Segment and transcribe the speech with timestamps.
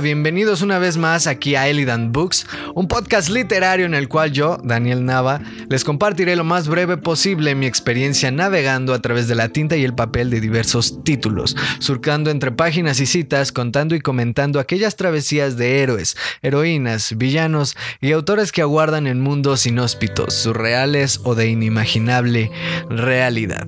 [0.00, 4.56] Bienvenidos una vez más aquí a Elidan Books, un podcast literario en el cual yo,
[4.62, 9.48] Daniel Nava, les compartiré lo más breve posible mi experiencia navegando a través de la
[9.48, 14.60] tinta y el papel de diversos títulos, surcando entre páginas y citas, contando y comentando
[14.60, 21.34] aquellas travesías de héroes, heroínas, villanos y autores que aguardan en mundos inhóspitos, surreales o
[21.34, 22.52] de inimaginable
[22.88, 23.66] realidad.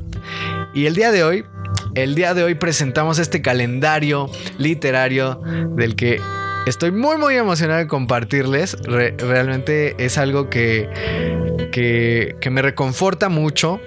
[0.75, 1.45] Y el día de hoy
[1.95, 5.41] el día de hoy presentamos este calendario literario
[5.77, 6.21] del que
[6.67, 8.77] estoy muy muy emocionado de compartirles.
[8.83, 10.89] realmente es algo que
[11.71, 13.81] que, me reconforta mucho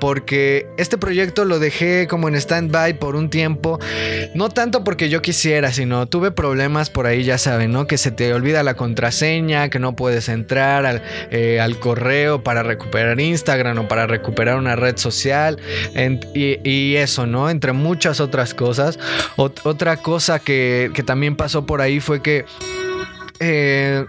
[0.00, 3.78] porque este proyecto lo dejé como en stand-by por un tiempo,
[4.34, 7.86] no tanto porque yo quisiera, sino tuve problemas por ahí, ya saben, ¿no?
[7.86, 13.20] Que se te olvida la contraseña, que no puedes entrar al, eh, correo para recuperar
[13.20, 15.60] Instagram o para recuperar una red social
[16.34, 17.50] y, eso, ¿no?
[17.50, 18.98] Entre muchas otras cosas.
[19.36, 22.44] otra cosa que, que también pasó por ahí fue que...
[23.40, 24.04] Eh,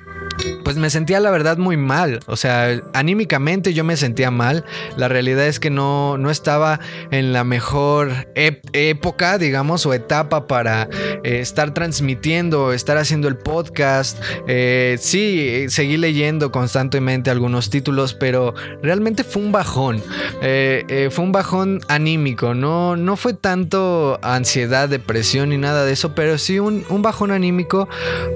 [0.66, 2.20] pues me sentía la verdad muy mal.
[2.26, 4.66] O sea, anímicamente yo me sentía mal.
[4.98, 6.80] La realidad es que no, no estaba
[7.12, 10.90] en la mejor época, digamos, o etapa para
[11.24, 14.22] eh, estar transmitiendo, estar haciendo el podcast.
[14.48, 20.02] Eh, sí, seguí leyendo constantemente algunos títulos, pero realmente fue un bajón.
[20.42, 22.56] Eh, fue un bajón anímico.
[22.56, 27.30] No, no fue tanto ansiedad, depresión ni nada de eso, pero sí un, un bajón
[27.30, 27.88] anímico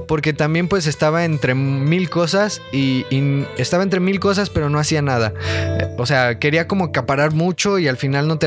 [0.08, 1.56] porque también pues estaba entre
[1.90, 3.06] mil cosas y,
[3.58, 5.34] estaba entre mil cosas, pero no hacía nada.
[5.98, 8.40] O sea, quería como acaparar mucho y al final no,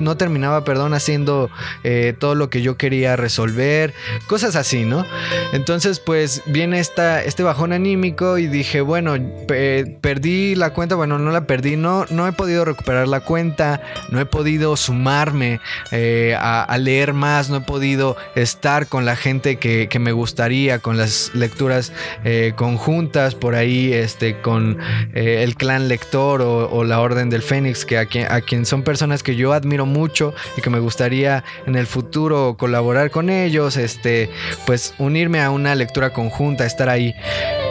[0.00, 1.50] no terminaba, perdón, haciendo
[1.84, 3.92] eh, todo lo que yo quería resolver,
[4.26, 5.04] cosas así, ¿no?
[5.52, 11.30] Entonces, pues viene esta, este bajón anímico y dije, bueno, perdí la cuenta, bueno, no
[11.30, 16.76] la perdí, no, no he podido recuperar la cuenta, no he podido sumarme eh, a,
[16.78, 21.92] leer más, no he podido estar con la gente que, me gustaría, con las lecturas
[22.24, 24.78] eh, conjuntas por ahí este, con
[25.14, 28.82] eh, el clan lector o, la Orden del Fénix, que a quien, a quien son
[28.82, 33.78] personas que yo admiro mucho y que me gustaría en el futuro colaborar con ellos,
[33.78, 34.28] este,
[34.66, 37.14] pues unirme a una lectura conjunta, estar ahí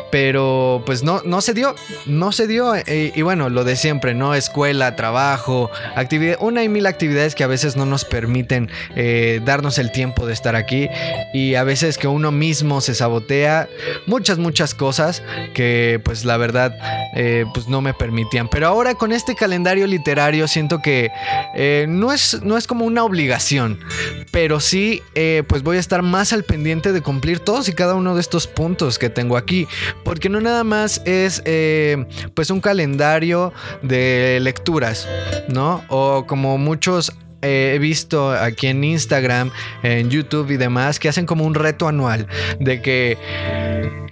[0.09, 1.75] pero pues no, no se dio,
[2.05, 2.75] no se dio.
[2.75, 4.33] Eh, y bueno, lo de siempre, ¿no?
[4.33, 9.79] Escuela, trabajo, actividad, una y mil actividades que a veces no nos permiten eh, darnos
[9.79, 10.89] el tiempo de estar aquí.
[11.33, 13.67] Y a veces que uno mismo se sabotea
[14.05, 15.23] muchas, muchas cosas
[15.53, 16.75] que pues la verdad
[17.15, 18.47] eh, pues no me permitían.
[18.49, 21.11] Pero ahora con este calendario literario siento que
[21.87, 23.79] no, es, no es como una obligación,
[24.31, 25.01] pero sí
[25.47, 28.47] pues voy a estar más al pendiente de cumplir todos y cada uno de estos
[28.47, 29.67] puntos que tengo aquí
[30.07, 33.51] porque no nada más es eh, pues un calendario
[33.81, 35.05] de lecturas,
[35.49, 35.83] ¿no?
[35.89, 39.51] O como muchos eh, he visto aquí en Instagram,
[39.83, 42.25] en YouTube y demás, que hacen como un reto anual
[42.61, 43.17] de que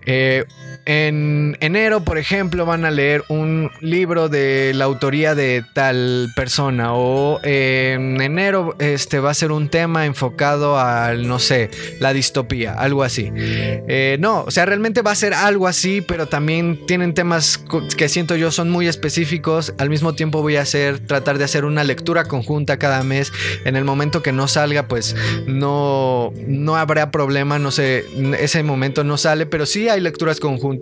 [0.06, 0.44] eh,
[0.86, 6.94] en enero, por ejemplo, van a leer un libro de la autoría de tal persona.
[6.94, 12.74] O en enero este, va a ser un tema enfocado al, no sé, la distopía,
[12.74, 13.32] algo así.
[13.36, 17.64] Eh, no, o sea, realmente va a ser algo así, pero también tienen temas
[17.98, 19.74] que siento yo son muy específicos.
[19.80, 23.34] Al mismo tiempo voy a hacer, tratar de hacer una lectura conjunta cada mes.
[23.66, 25.16] En el momento que no salga, pues
[25.48, 28.06] no, no habrá problema, no sé,
[28.40, 30.75] ese momento no sale, pero sí hay lecturas conjuntas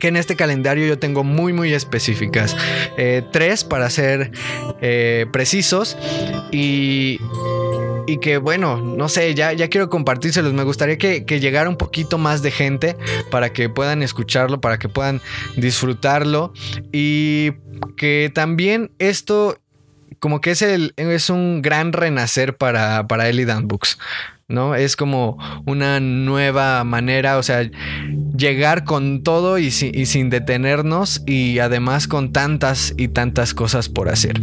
[0.00, 2.56] que en este calendario yo tengo muy muy específicas.
[2.96, 4.32] Eh, tres para ser
[4.80, 5.96] eh, precisos
[6.50, 7.20] y,
[8.08, 10.52] y que bueno, no sé, ya, ya quiero compartírselos.
[10.52, 12.96] Me gustaría que, llegara un poquito más de gente
[13.30, 15.20] para que puedan escucharlo, para que puedan
[15.56, 16.52] disfrutarlo
[16.90, 17.52] y
[17.96, 19.58] que también esto
[20.18, 23.24] como que es, el, es un gran renacer para, para
[23.62, 23.98] Books.
[24.50, 24.74] ¿No?
[24.74, 27.68] Es como una nueva manera, o sea,
[28.36, 34.40] llegar con todo y, sin detenernos y además con tantas y tantas cosas por hacer.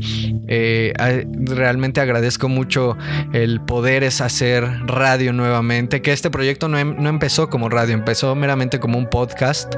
[0.48, 0.94] Eh,
[1.42, 2.98] realmente agradezco mucho
[3.34, 7.94] el poder es hacer radio nuevamente, que este proyecto no, em, no empezó como radio,
[7.94, 9.76] empezó meramente como un podcast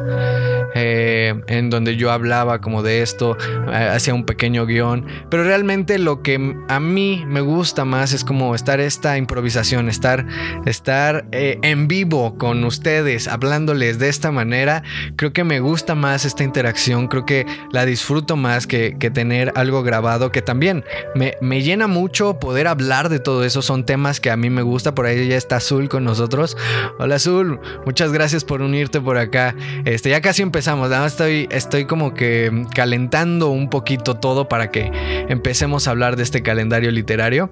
[0.75, 3.37] eh, en donde yo hablaba como de esto,
[3.71, 8.23] eh, hacía un pequeño guion, pero realmente lo que a mí me gusta más es
[8.23, 10.18] como estar esta improvisación, estar
[10.65, 14.83] estar, eh, en vivo con ustedes, hablándoles de esta manera.
[15.15, 19.81] Creo que me gusta más esta interacción, creo que la disfruto más que, tener algo
[19.81, 20.83] grabado, que también
[21.15, 23.63] me, me, llena mucho poder hablar de todo eso.
[23.63, 24.93] Son temas que a mí me gusta.
[24.93, 26.55] Por ahí ya está Azul con nosotros.
[26.99, 29.55] Hola Azul, muchas gracias por unirte por acá.
[29.85, 34.91] Este, ya casi empezamos, nada estoy, estoy como que calentando un poquito todo para que
[35.29, 37.51] empecemos a hablar de este calendario literario.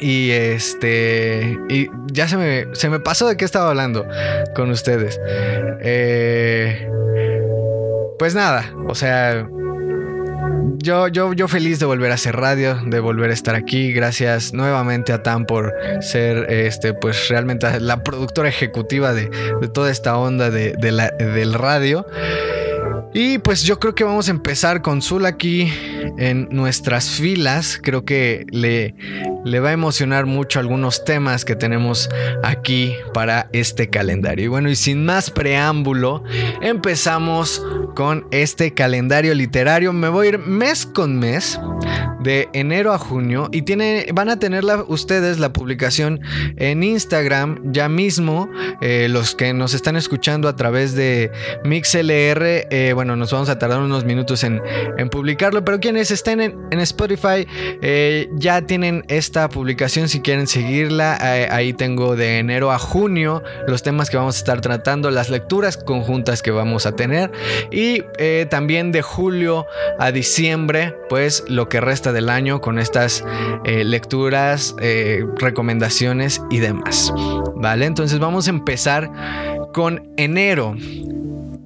[0.00, 1.58] Y este.
[1.68, 4.06] Y ya se me, se me pasó de qué estaba hablando
[4.54, 5.20] con ustedes.
[5.80, 6.88] Eh,
[8.18, 9.48] pues nada, o sea.
[10.82, 13.92] Yo, yo, yo feliz de volver a hacer radio, de volver a estar aquí.
[13.92, 19.30] Gracias nuevamente a Tam por ser este, pues realmente la productora ejecutiva de,
[19.74, 22.06] toda esta onda de, del radio.
[23.12, 25.72] Y pues yo creo que vamos a empezar con Zul aquí
[26.18, 27.80] en nuestras filas.
[27.82, 28.94] Creo que le,
[29.44, 32.08] le va a emocionar mucho algunos temas que tenemos
[32.44, 34.44] aquí para este calendario.
[34.44, 36.22] Y bueno, y sin más preámbulo,
[36.60, 37.62] empezamos
[37.96, 39.92] con este calendario literario.
[39.92, 41.58] Me voy a ir mes con mes
[42.20, 46.20] de enero a junio y tiene, van a tener ustedes la publicación
[46.56, 48.48] en Instagram ya mismo.
[48.80, 51.30] Eh, los que nos están escuchando a través de
[51.64, 54.60] MixLR, eh, bueno, nos vamos a tardar unos minutos en,
[55.10, 57.46] publicarlo, pero quienes estén en, Spotify
[57.80, 61.16] eh, ya tienen esta publicación si quieren seguirla.
[61.50, 65.78] ahí tengo de enero a junio los temas que vamos a estar tratando, las lecturas
[65.78, 67.30] conjuntas que vamos a tener
[67.70, 68.02] y
[68.50, 69.66] también de julio
[69.98, 73.24] a diciembre, pues lo que resta del año con estas
[73.64, 77.12] eh, lecturas, eh, recomendaciones y demás.
[77.56, 77.86] ¿Vale?
[77.86, 79.10] Entonces vamos a empezar
[79.72, 80.74] con enero.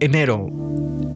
[0.00, 0.63] Enero.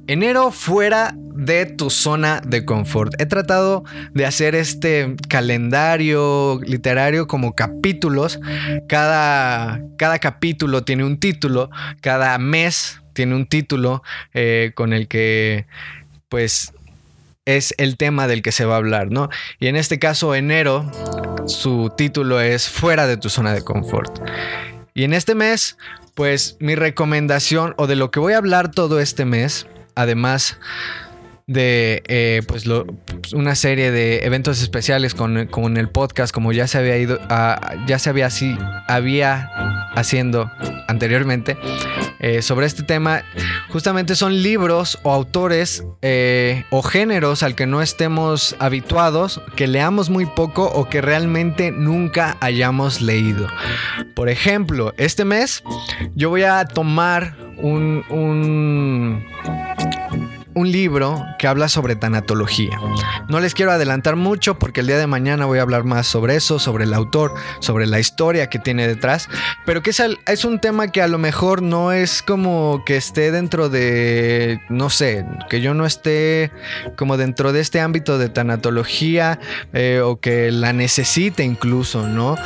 [0.09, 3.13] Enero fuera de tu zona de confort.
[3.21, 3.85] He tratado
[4.15, 8.41] de hacer este calendario literario como capítulos.
[8.89, 11.69] Cada, cada capítulo tiene un título,
[12.01, 14.03] cada mes tiene un título
[14.33, 15.67] eh, con el que
[16.31, 16.73] pues
[17.45, 19.29] es el tema del que se va a hablar, ¿no?
[19.61, 20.91] Y en este caso, enero,
[21.47, 24.27] su título es Fuera de tu zona de confort.
[24.95, 25.77] Y en este mes,
[26.15, 29.67] pues mi recomendación o de lo que voy a hablar todo este mes,
[29.99, 30.57] además
[31.49, 32.67] de eh, pues
[33.33, 35.39] una serie de eventos especiales con,
[35.77, 37.19] el podcast como ya se había ido
[37.87, 38.57] ya se había así
[38.87, 39.51] había
[39.95, 40.51] haciendo
[40.89, 41.57] anteriormente
[42.21, 43.23] eh, sobre este tema
[43.71, 50.11] justamente son libros o autores eh, o géneros al que no estemos habituados que leamos
[50.11, 53.47] muy poco o que realmente nunca hayamos leído.
[54.15, 55.65] Por ejemplo este mes
[56.15, 59.25] yo voy a tomar un, un
[60.55, 62.79] un libro que habla sobre tanatología.
[63.29, 66.37] No les quiero adelantar mucho porque el día de mañana voy a hablar más sobre
[66.37, 69.29] eso, sobre el autor, sobre la historia que tiene detrás,
[69.67, 73.69] pero que es, un tema que a lo mejor no es como que esté dentro
[73.69, 76.51] de, no sé, que yo no esté
[76.97, 79.39] como dentro de este ámbito de tanatología
[79.73, 82.37] eh, o que la necesite incluso, ¿no?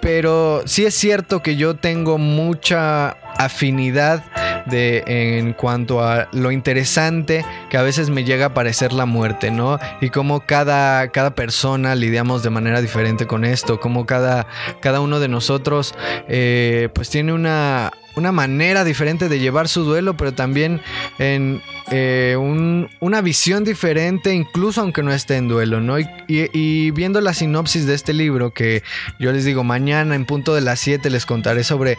[0.00, 4.24] Pero sí es cierto que yo tengo mucha afinidad
[4.66, 9.50] de en cuanto a lo interesante que a veces me llega a parecer la muerte,
[9.50, 9.78] ¿no?
[10.00, 14.46] Y cómo cada, cada persona lidiamos de manera diferente con esto, cómo cada,
[14.80, 15.94] cada uno de nosotros
[16.28, 20.80] eh, pues tiene una, una manera diferente de llevar su duelo, pero también
[21.18, 25.96] en eh, una visión diferente, incluso aunque no esté en duelo, ¿no?
[25.98, 28.82] Y, viendo la sinopsis de este libro, que
[29.20, 31.98] yo les digo, mañana en punto de las 7 les contaré sobre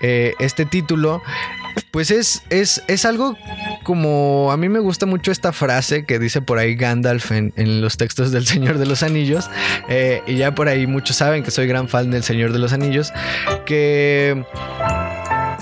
[0.00, 1.20] eh, este título,
[1.90, 3.36] pues es, es, es, algo
[3.82, 7.96] como a mí me gusta mucho esta frase que dice por ahí Gandalf en, los
[7.96, 9.50] textos del Señor de los Anillos,
[9.88, 12.72] eh, y ya por ahí muchos saben que soy gran fan del Señor de los
[12.72, 13.12] Anillos,
[13.64, 14.44] que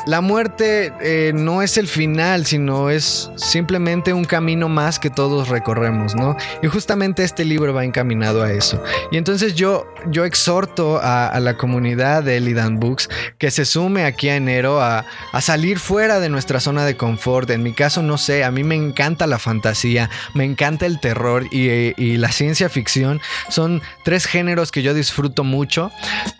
[0.06, 5.48] la muerte eh, no es el final, sino es simplemente un camino más que todos
[5.48, 6.36] recorremos, ¿no?
[6.62, 8.82] Y justamente este libro va encaminado a eso.
[9.10, 13.08] Y entonces yo, yo exhorto a, la comunidad de Elidan Books
[13.38, 15.04] que se sume aquí a enero a,
[15.40, 17.50] salir fuera de nuestra zona de confort.
[17.50, 21.46] En mi caso, no sé, a mí me encanta la fantasía, me encanta el terror
[21.50, 23.20] y, la ciencia ficción.
[23.48, 25.90] Son tres géneros que yo disfruto mucho,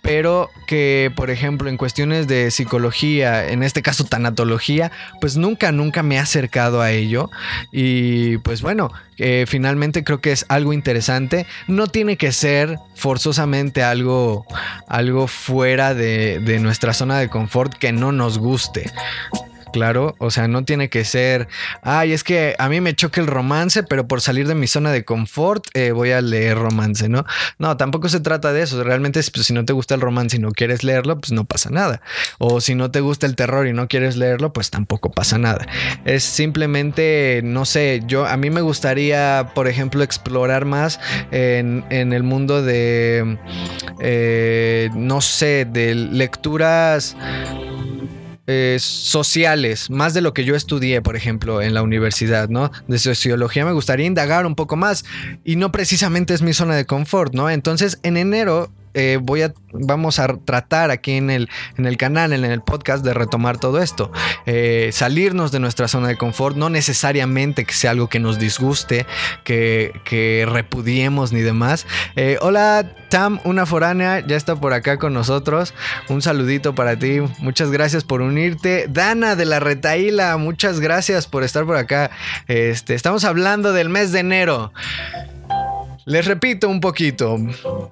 [0.03, 6.03] pero que, por ejemplo, en cuestiones de psicología, en este caso tanatología, pues nunca, nunca
[6.03, 7.31] me he acercado a ello.
[7.73, 11.47] Y pues bueno, eh, finalmente creo que es algo interesante.
[11.67, 14.47] No tiene que ser forzosamente algo,
[14.89, 18.91] algo fuera de, de nuestra zona de confort que no nos guste
[19.75, 20.15] claro.
[20.19, 21.49] O sea, no tiene que ser,
[21.83, 24.93] ay, es que a mí me choca el romance, pero por salir de mi zona
[24.93, 27.25] de confort eh, voy a leer romance, ¿no?
[27.59, 28.85] No, tampoco se trata de eso.
[28.85, 31.71] Realmente, pues, si no te gusta el romance y no quieres leerlo, pues no pasa
[31.71, 32.03] nada.
[32.39, 35.67] O si no te gusta el terror y no quieres leerlo, pues tampoco pasa nada.
[36.05, 41.01] Es simplemente, no sé, yo a mí me gustaría, por ejemplo, explorar más
[41.33, 43.39] en, el mundo de,
[43.99, 47.17] eh, no sé, de lecturas
[48.47, 52.71] eh, sociales, más de lo que yo estudié, por ejemplo, en la universidad, ¿no?
[52.89, 55.05] De sociología me gustaría indagar un poco más
[55.45, 57.49] y no precisamente es mi zona de confort, ¿no?
[57.49, 62.33] Entonces, en enero eh, voy a, vamos a tratar aquí en el, en el canal,
[62.33, 64.11] en el podcast, de retomar todo esto.
[64.47, 69.07] Eh, salirnos de nuestra zona de confort, no necesariamente que sea algo que nos disguste,
[69.45, 71.87] que, que repudiemos ni demás.
[72.17, 75.75] Eh, hola, Tam, una foránea, ya está por acá con nosotros.
[76.09, 77.21] Un saludito para ti.
[77.39, 78.87] Muchas gracias por unirte.
[78.89, 82.11] Dana de la Retaíla, muchas gracias por estar por acá.
[82.49, 84.73] Este, estamos hablando del mes de enero.
[86.07, 87.39] Les repito un poquito.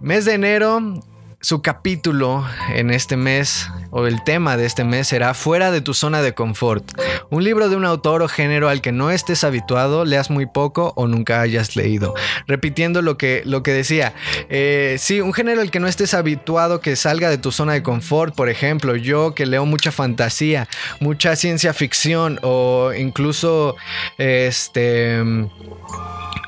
[0.01, 0.95] Mes de enero,
[1.43, 5.93] su capítulo en este mes, o el tema de este mes, será Fuera de tu
[5.93, 6.85] zona de confort.
[7.31, 10.93] Un libro de un autor o género al que no estés habituado, leas muy poco
[10.95, 12.15] o nunca hayas leído.
[12.47, 14.15] Repitiendo lo que, lo que decía,
[14.51, 17.83] eh, sí, un género al que no estés habituado, que salga de tu zona de
[17.83, 20.69] confort, por ejemplo, yo que leo mucha fantasía,
[21.01, 23.75] mucha ciencia ficción o incluso
[24.17, 25.21] este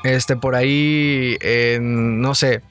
[0.05, 1.37] este, por ahí,
[1.81, 2.61] no sé,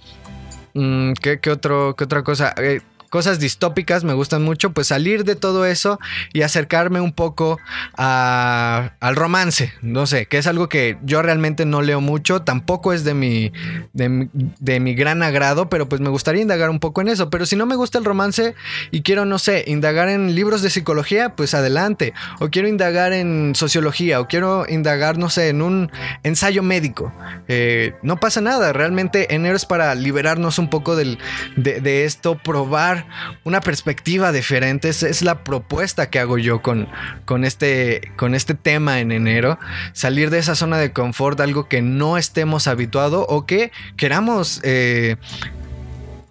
[0.74, 2.52] ¿qué, qué, otro, qué otra cosa?
[2.56, 2.80] Eh,
[3.14, 6.00] cosas distópicas me gustan mucho, pues salir de todo eso
[6.32, 7.60] y acercarme un poco
[7.96, 13.04] al romance, no sé, que es algo que yo realmente no leo mucho, tampoco es
[13.04, 13.52] de mi,
[13.92, 17.54] de, mi gran agrado, pero pues me gustaría indagar un poco en eso, pero si
[17.54, 18.56] no me gusta el romance
[18.90, 23.52] y quiero, no sé, indagar en libros de psicología, pues adelante, o quiero indagar en
[23.54, 25.92] sociología, o quiero indagar, no sé, en un
[26.24, 27.12] ensayo médico,
[27.46, 31.18] eh, no pasa nada, realmente enero es para liberarnos un poco del,
[31.54, 33.03] de esto, probar
[33.44, 34.88] una perspectiva diferente.
[34.88, 36.88] Es, la propuesta que hago yo con,
[37.24, 39.58] con, este, con este tema en enero.
[39.92, 44.60] Salir de esa zona de confort, algo que no estemos habituados o que queramos...
[44.64, 45.16] Eh,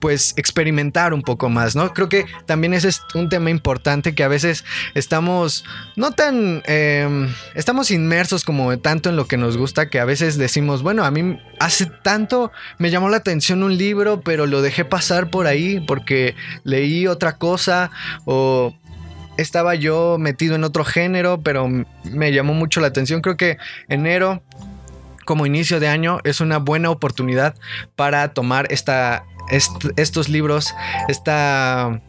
[0.04, 1.94] pues experimentar un poco más, ¿no?
[1.94, 5.64] Creo que también ese es un tema importante que a veces estamos
[5.96, 10.38] no tan, em, estamos inmersos como tanto en lo que nos gusta que a veces
[10.38, 14.84] decimos, bueno, a mí hace tanto me llamó la atención un libro, pero lo dejé
[14.84, 17.90] pasar por ahí porque leí otra cosa
[18.26, 18.76] o
[19.38, 21.70] estaba yo metido en otro género, pero
[22.04, 23.22] me llamó mucho la atención.
[23.22, 23.58] Creo que
[23.88, 24.44] enero
[25.26, 27.56] como inicio de año es una buena oportunidad
[27.96, 29.26] para tomar esta
[29.98, 30.74] estos libros,
[31.08, 32.02] esta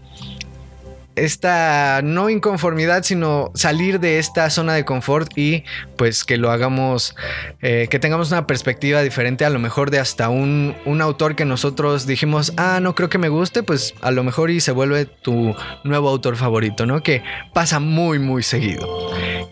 [1.17, 5.65] esta no inconformidad, sino salir de esta zona de confort y
[5.97, 7.15] pues que lo hagamos,
[7.63, 11.45] eh, que tengamos una perspectiva diferente, a lo mejor de hasta un, un, autor que
[11.45, 15.05] nosotros dijimos, ah, no creo que me guste, pues a lo mejor y se vuelve
[15.07, 15.55] tu
[15.85, 17.03] nuevo autor favorito, ¿no?
[17.03, 18.87] Que pasa muy, muy seguido.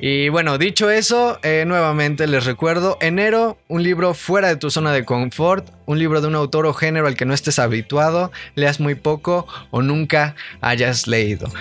[0.01, 4.93] Y bueno, dicho eso, eh, nuevamente les recuerdo, enero, un libro fuera de tu zona
[4.93, 8.81] de confort, un libro de un autor o género al que no estés habituado, leas
[8.81, 11.52] muy poco o nunca hayas leído.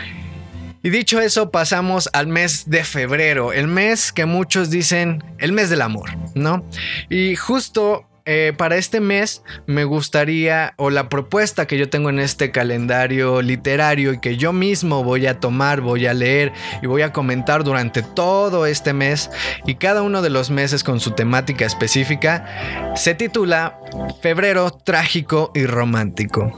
[0.84, 5.70] Y dicho eso, pasamos al mes de febrero, el mes que muchos dicen el mes
[5.70, 6.66] del amor, ¿no?
[7.08, 12.20] Y justo eh, para este mes me gustaría, o la propuesta que yo tengo en
[12.20, 17.02] este calendario literario y que yo mismo voy a tomar, voy a leer y voy
[17.02, 19.32] a comentar durante todo este mes
[19.66, 23.80] y cada uno de los meses con su temática específica, se titula
[24.22, 26.52] Febrero Trágico y Romántico.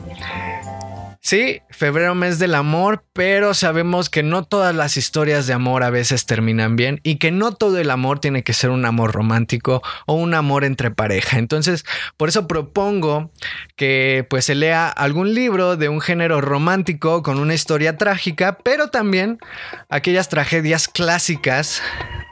[1.26, 5.90] Sí, febrero mes del amor, pero sabemos que no todas las historias de amor a
[5.90, 9.82] veces terminan bien y que no todo el amor tiene que ser un amor romántico
[10.06, 11.38] o un amor entre pareja.
[11.40, 11.86] Entonces,
[12.18, 13.32] por eso propongo
[13.78, 18.90] que pues se lea algún libro de un género romántico con una historia trágica, pero
[18.90, 19.40] también
[19.88, 21.82] aquellas tragedias clásicas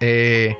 [0.01, 0.57] eh,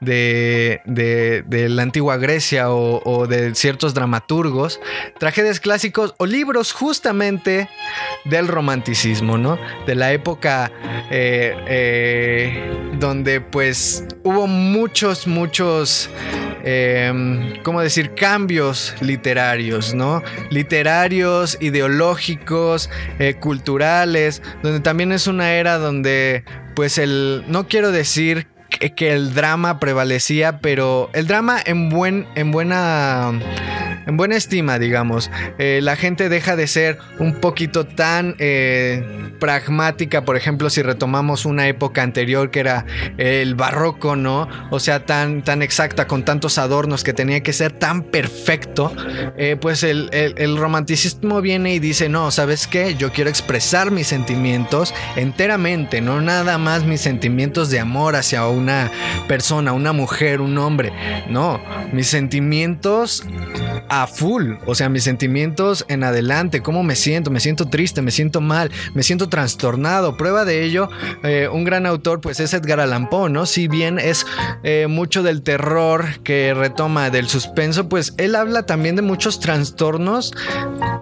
[0.00, 4.80] de, de, la antigua Grecia o, de ciertos dramaturgos,
[5.18, 7.67] tragedias clásicos o libros justamente
[8.24, 9.58] del romanticismo, ¿no?
[9.86, 10.70] De la época
[11.10, 16.10] eh, eh, donde pues hubo muchos, muchos,
[17.62, 18.14] ¿cómo decir?
[18.14, 20.22] Cambios literarios, ¿no?
[20.50, 22.90] Literarios, ideológicos,
[23.40, 26.44] culturales, donde también es una era donde
[26.74, 32.50] pues el, no quiero decir que el drama prevalecía, pero el drama en buen, en
[32.52, 33.32] buena,
[34.06, 35.30] en buena estima, digamos.
[35.58, 41.44] Eh, la gente deja de ser un poquito tan eh, pragmática, por ejemplo, si retomamos
[41.44, 42.84] una época anterior que era
[43.16, 44.48] el barroco, ¿no?
[44.70, 48.92] O sea, tan, tan exacta, con tantos adornos que tenía que ser tan perfecto,
[49.36, 52.94] eh, pues el, el romanticismo viene y dice, no, ¿sabes qué?
[52.96, 58.90] Yo quiero expresar mis sentimientos enteramente, no nada más mis sentimientos de amor hacia una
[59.26, 60.92] persona, una mujer, un hombre.
[61.28, 61.60] No,
[61.92, 63.24] mis sentimientos
[63.88, 68.10] a full, o sea, mis sentimientos en adelante, cómo me siento, me siento triste, me
[68.10, 70.16] siento mal, me siento trastornado.
[70.16, 70.88] Prueba de ello,
[71.22, 73.46] eh, un gran autor, pues es Edgar Allan Poe, ¿no?
[73.46, 74.26] Si bien es
[74.62, 80.32] eh, mucho del terror que retoma del suspenso, pues él habla también de muchos trastornos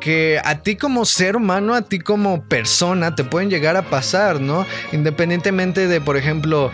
[0.00, 4.40] que a ti como ser humano, a ti como persona, te pueden llegar a pasar,
[4.40, 4.66] ¿no?
[4.92, 6.70] Independientemente de, por ejemplo,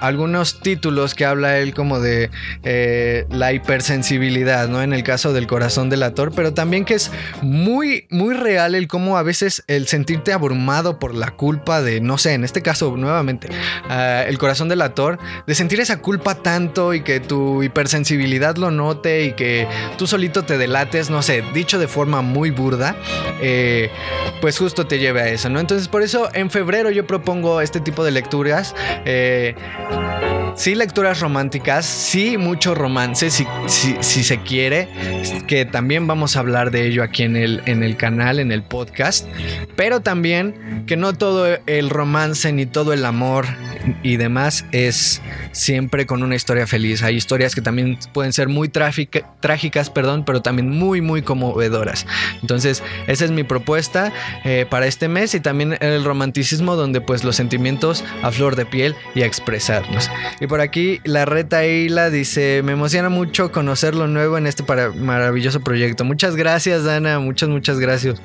[0.00, 2.30] algunos títulos que habla él como de
[2.62, 4.82] eh, la hipersensibilidad, ¿no?
[4.82, 7.10] En el caso del corazón del actor, pero también que es
[7.42, 12.18] muy, muy real el cómo a veces el sentirte abrumado por la culpa de, no
[12.18, 13.48] sé, en este caso nuevamente,
[13.88, 18.70] ah, el corazón del actor, de sentir esa culpa tanto y que tu hipersensibilidad lo
[18.70, 19.66] note y que
[19.98, 22.96] tú solito te delates, no sé, dicho de forma muy burda,
[23.40, 23.90] eh,
[24.40, 25.60] pues justo te lleve a eso, ¿no?
[25.60, 28.74] Entonces por eso en febrero yo propongo este tipo de lecturas.
[29.04, 30.33] Eh, Bye.
[30.56, 34.88] Sí, lecturas románticas, sí, mucho romance, si, si, se quiere,
[35.48, 38.62] que también vamos a hablar de ello aquí en el, en el canal, en el
[38.62, 39.28] podcast,
[39.74, 43.46] pero también que no todo el romance ni todo el amor
[44.02, 45.20] y demás es
[45.52, 47.02] siempre con una historia feliz.
[47.02, 52.06] Hay historias que también pueden ser muy trágicas, perdón, pero también muy, muy conmovedoras.
[52.40, 54.12] Entonces, esa es mi propuesta
[54.44, 58.66] eh, para este mes y también el romanticismo donde pues los sentimientos a flor de
[58.66, 60.10] piel y a expresarnos.
[60.44, 64.62] Y por aquí la reta Eila dice, me emociona mucho conocer lo nuevo en este
[64.94, 66.04] maravilloso proyecto.
[66.04, 68.20] Muchas gracias, Dana, muchas, muchas gracias.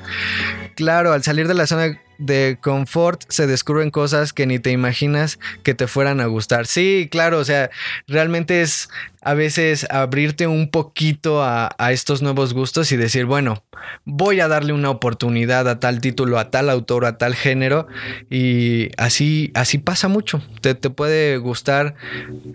[0.74, 5.38] Claro, al salir de la zona de confort se descubren cosas que ni te imaginas
[5.62, 6.66] que te fueran a gustar.
[6.66, 7.70] Sí, claro, o sea,
[8.06, 8.90] realmente es
[9.22, 13.64] a veces abrirte un poquito a, estos nuevos gustos y decir, bueno,
[14.04, 17.86] voy a darle una oportunidad a tal título, a tal autor, a tal género.
[18.30, 20.42] Y así, así pasa mucho.
[20.60, 21.94] Te, puede gustar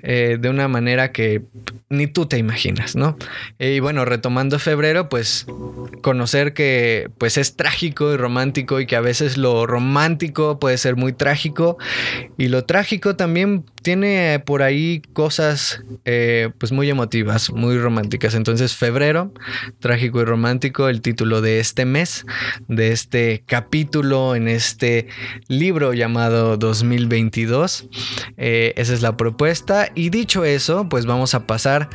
[0.04, 1.44] eh, de una manera que
[1.90, 3.18] ni tú te imaginas, ¿no?
[3.60, 5.46] Y bueno, retomando febrero, pues
[6.02, 10.96] conocer que pues es trágico y romántico y que a veces lo romántico puede ser
[10.96, 11.78] muy trágico
[12.38, 18.36] y lo trágico también tiene por ahí cosas eh, pues muy emotivas, muy románticas.
[18.36, 19.34] Entonces febrero,
[19.80, 22.26] trágico y romántico, el título de este mes,
[22.68, 25.08] de este capítulo en este
[25.48, 27.88] libro llamado 2022.
[28.38, 29.90] Eh, esa es la propuesta.
[29.96, 31.90] Y dicho eso, pues vamos a pasar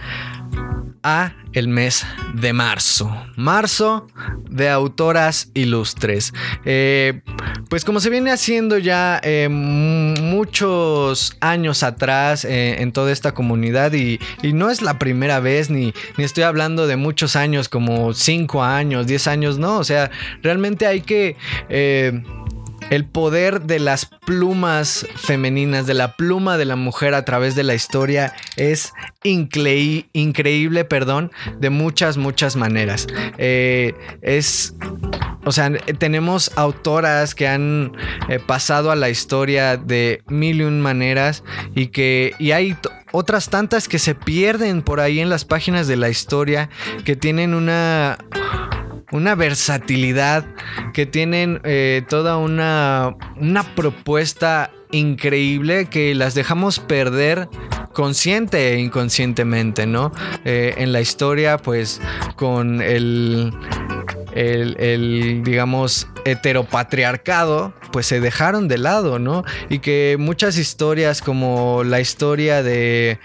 [1.02, 3.10] a el mes de marzo.
[3.36, 4.06] Marzo
[4.48, 6.32] de autoras ilustres.
[6.64, 7.22] Eh,
[7.68, 13.92] pues como se viene haciendo ya eh, muchos años atrás eh, en toda esta comunidad
[13.92, 14.18] y,
[14.52, 19.06] no es la primera vez ni, ni estoy hablando de muchos años como 5 años,
[19.06, 20.10] 10 años, no, o sea,
[20.42, 21.36] realmente hay que
[22.90, 27.62] el poder de las plumas femeninas, de la pluma de la mujer a través de
[27.62, 33.06] la historia es increíble, perdón, de muchas, muchas maneras.
[33.38, 34.74] Eh, es,
[35.44, 37.92] o sea, tenemos autoras que han
[38.28, 42.76] eh, pasado a la historia de mil y un maneras y que, y hay
[43.12, 46.70] otras tantas que se pierden por ahí en las páginas de la historia,
[47.04, 48.18] que tienen una
[49.12, 50.44] una versatilidad,
[50.92, 57.48] que tienen eh, toda una, una propuesta increíble que las dejamos perder
[58.00, 60.10] consciente e inconscientemente, ¿no?
[60.46, 62.00] Eh, en la historia, pues
[62.34, 63.52] con el,
[64.32, 69.44] el, digamos, heteropatriarcado, pues se dejaron de lado, ¿no?
[69.68, 73.18] Y que muchas historias como la historia de,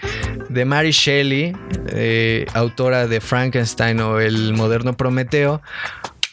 [0.50, 1.56] de Mary Shelley,
[1.88, 5.62] eh, autora de Frankenstein o el moderno Prometeo,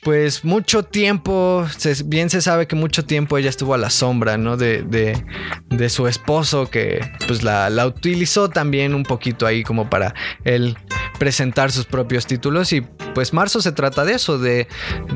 [0.04, 1.66] pues mucho tiempo,
[2.06, 4.58] bien se sabe que mucho tiempo ella estuvo a la sombra, ¿no?
[4.58, 10.13] De, de, su esposo que pues la, la, utilizó también un poquito ahí como para
[10.44, 10.78] él
[11.20, 12.82] presentar sus propios títulos y
[13.13, 14.68] pues marzo se trata de eso, de,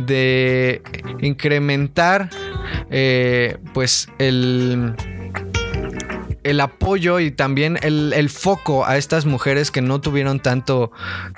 [0.05, 0.81] de
[1.21, 2.29] incrementar
[2.89, 4.93] eh, pues el
[6.47, 10.91] el apoyo y también el, foco a estas mujeres que no tuvieron tanto,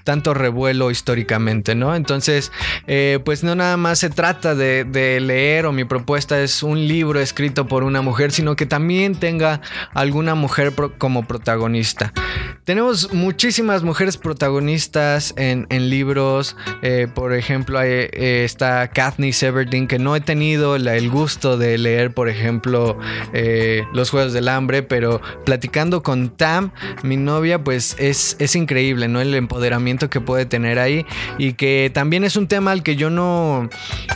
[0.04, 1.96] tanto revuelo históricamente, ¿no?
[1.96, 2.52] Entonces,
[2.86, 4.86] eh, pues no nada más se trata de,
[5.20, 9.62] leer o mi propuesta es un libro escrito por una mujer, sino que también tenga
[9.94, 12.14] alguna mujer como protagonista.
[12.64, 20.16] Tenemos muchísimas mujeres protagonistas en, libros, eh, por ejemplo, eh, está Katniss Everdeen, que no
[20.16, 23.00] he tenido el gusto de leer, por ejemplo,
[23.94, 26.72] Los Juegos del Hambre, pero pero platicando con Tam,
[27.04, 29.22] mi novia, pues es, es increíble, ¿no?
[29.22, 31.06] El empoderamiento que puede tener ahí
[31.38, 33.70] y que también es un tema al que yo no,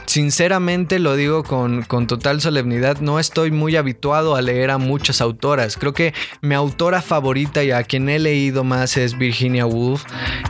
[0.07, 5.21] sinceramente lo digo con, con total solemnidad, no estoy muy habituado a leer a muchas
[5.21, 5.77] autoras.
[5.77, 10.03] Creo que mi autora favorita y a quien he leído más es Virginia Woolf,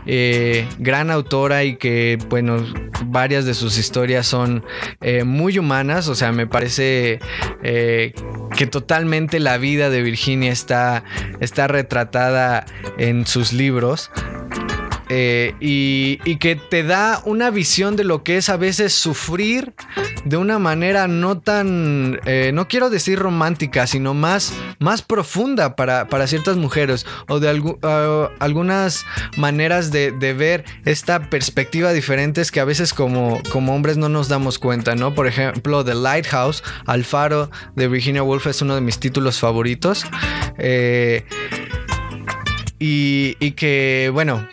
[0.07, 2.57] eh, gran autora y que, bueno,
[3.05, 4.65] varias de sus historias son
[4.99, 7.19] eh, muy humanas, o sea, me parece
[7.61, 8.13] eh,
[8.57, 10.12] que totalmente la vida de Virginia
[10.51, 11.03] está,
[11.39, 12.65] está retratada
[12.97, 14.11] en sus libros.
[15.15, 19.75] Eh, y, que te da una visión de lo que es a veces sufrir
[20.25, 26.07] de una manera no tan, eh, no quiero decir romántica, sino más, más profunda para,
[26.25, 27.47] ciertas mujeres o de
[28.39, 29.05] algunas
[29.37, 34.57] maneras de, ver esta perspectiva diferentes que a veces como, como hombres no nos damos
[34.57, 35.13] cuenta, ¿no?
[35.13, 40.07] Por ejemplo, The Lighthouse, Alfaro de Virginia Woolf es uno de mis títulos favoritos.
[40.57, 41.23] Eh,
[42.79, 44.47] y, y que, bueno,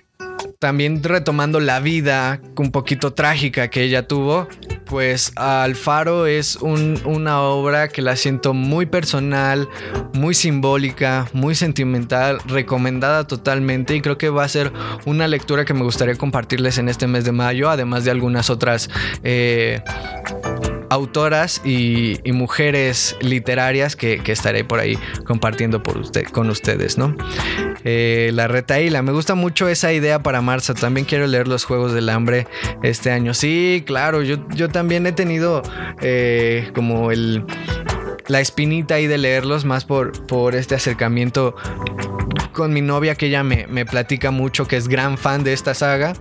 [0.61, 4.47] también retomando la vida un poquito trágica que ella tuvo,
[4.85, 9.71] pues Alfaro es una obra que la siento muy personal,
[10.13, 14.71] muy simbólica, muy sentimental, recomendada totalmente y creo que va a ser
[15.07, 18.91] una lectura que me gustaría compartirles en este mes de mayo, además de algunas otras...
[19.25, 19.83] Eh,
[20.91, 25.83] autoras y, mujeres literarias que, estaré por ahí compartiendo
[26.33, 27.17] con ustedes, ¿no?
[27.85, 30.75] Eh, la retaíla, me gusta mucho esa idea para marzo.
[30.75, 32.47] También quiero leer los Juegos del Hambre
[32.83, 33.35] este año.
[33.35, 35.63] Sí, claro, yo, también he tenido
[36.01, 40.13] eh, como la espinita ahí de leerlos más por,
[40.55, 41.55] este acercamiento
[42.53, 46.15] con mi novia que ella me platica mucho, que es gran fan de esta saga.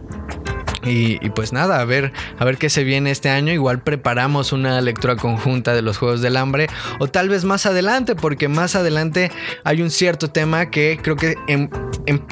[0.84, 3.54] Y, pues nada, a ver, a ver qué se viene este año.
[3.54, 6.68] Igual preparamos una lectura conjunta de los Juegos del Hambre.
[7.00, 9.32] O tal vez más adelante, porque más adelante
[9.64, 11.36] hay un cierto tema que creo que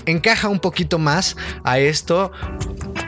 [0.05, 2.31] encaja un poquito más a esto.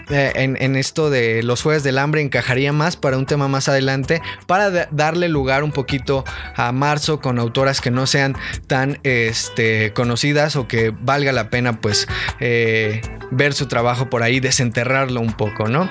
[0.09, 4.21] Eh, en, esto de los Juegos del Hambre encajaría más para un tema más adelante.
[4.47, 6.23] Para darle lugar un poquito
[6.55, 8.35] a marzo con autoras que no sean
[8.67, 12.07] tan este, conocidas o que valga la pena pues
[12.39, 15.89] eh, ver su trabajo por ahí, desenterrarlo un poco, ¿no?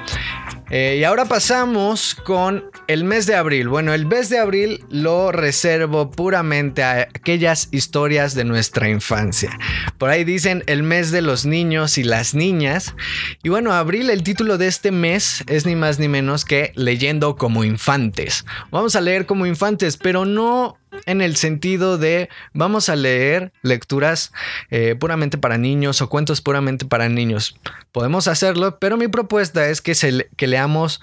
[0.70, 3.68] Eh, y ahora pasamos con el mes de abril.
[3.68, 9.58] Bueno, el mes de abril lo reservo puramente a aquellas historias de nuestra infancia.
[9.96, 12.94] Por ahí dicen el mes de los niños y las niñas.
[13.42, 17.36] Y bueno, abril, el título de este mes es ni más ni menos que Leyendo
[17.36, 18.44] como infantes.
[18.70, 20.76] Vamos a leer como infantes, pero no
[21.06, 24.32] en el sentido de vamos a leer lecturas
[24.70, 27.56] eh, puramente para niños o cuentos puramente para niños.
[27.92, 31.00] Podemos hacerlo, pero mi propuesta es que, se, que leamos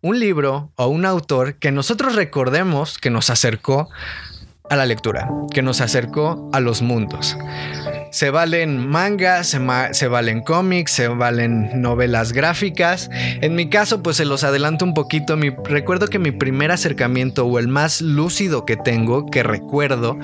[0.00, 3.88] un libro o un autor que nosotros recordemos que nos acercó
[4.68, 7.36] a la lectura, que nos acercó a los mundos.
[8.10, 9.48] Se valen mangas,
[9.92, 13.10] se, valen cómics, se valen novelas gráficas.
[13.12, 15.36] En mi caso, pues se los adelanto un poquito.
[15.36, 20.18] Mi, recuerdo que mi primer acercamiento o el más lúcido que tengo, que recuerdo,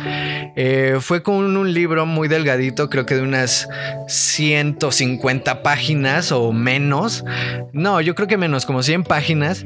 [0.56, 3.68] eh, fue con un libro muy delgadito, creo que de unas
[4.08, 7.24] 150 páginas o menos.
[7.72, 9.64] No, yo creo que menos, como 100 páginas,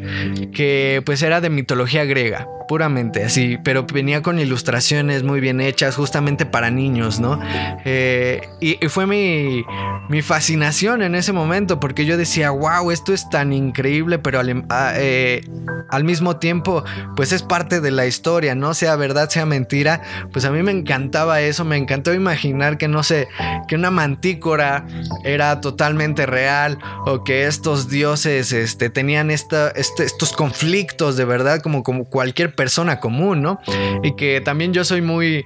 [0.53, 5.97] que pues era de mitología griega puramente así, pero venía con ilustraciones muy bien hechas,
[5.97, 7.41] justamente para niños, ¿no?
[7.85, 8.16] Eh,
[8.61, 9.65] y, fue mi,
[10.09, 14.65] mi, fascinación en ese momento, porque yo decía, wow, esto es tan increíble, pero al,
[14.71, 15.43] ah, eh,
[15.91, 16.85] al, mismo tiempo,
[17.17, 18.75] pues es parte de la historia, ¿no?
[18.75, 20.03] Sea verdad, sea mentira,
[20.33, 23.29] pues a mí me encantaba eso, me encantó imaginar que, no sé,
[23.69, 24.87] que una mantícora
[25.25, 31.61] era totalmente real, o que estos dioses este, tenían esta, este, estos conflictos de verdad,
[31.61, 33.61] como, como cualquier persona común, ¿no?
[34.03, 35.45] Y que también yo soy muy,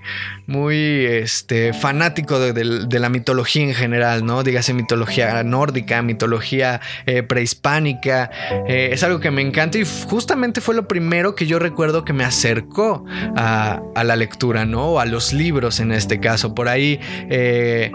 [0.50, 4.42] muy este, fanático de, la mitología en general, ¿no?
[4.42, 8.30] Dígase mitología nórdica, mitología eh, prehispánica.
[8.66, 12.12] Eh, es algo que me encanta y justamente fue lo primero que yo recuerdo que
[12.12, 13.04] me acercó
[13.36, 14.86] a, la lectura, ¿no?
[14.86, 16.52] O a los libros en este caso.
[16.52, 16.98] Por ahí,
[17.30, 17.92] eh,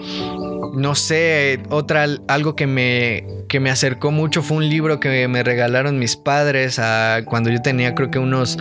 [0.75, 5.43] no sé, otra, algo que me, que me acercó mucho fue un libro que me
[5.43, 6.79] regalaron mis padres
[7.25, 8.57] cuando yo tenía creo que unos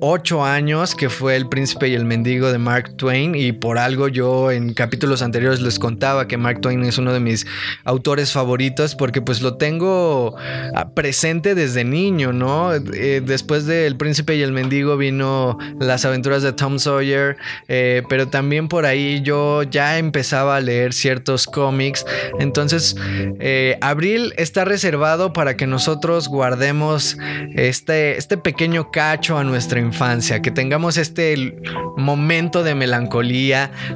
[0.00, 4.08] ocho años, que fue El Príncipe y el Mendigo de Mark Twain, y por algo
[4.08, 7.46] yo en capítulos anteriores les contaba que Mark Twain es uno de mis
[7.84, 10.36] autores favoritos, porque pues lo tengo
[10.74, 12.74] ah, presente desde niño, ¿no?
[12.74, 17.36] Eh, después de El Príncipe y el Mendigo vino Las aventuras de Tom Sawyer,
[17.68, 22.04] eh, pero también por ahí yo ya empezaba a leer ciertos cómics,
[22.38, 22.94] entonces
[23.40, 27.16] eh, abril está reservado para que nosotros guardemos
[27.54, 31.56] este, este pequeño cacho a nuestra infancia, que tengamos este
[31.96, 32.97] momento de melancolía,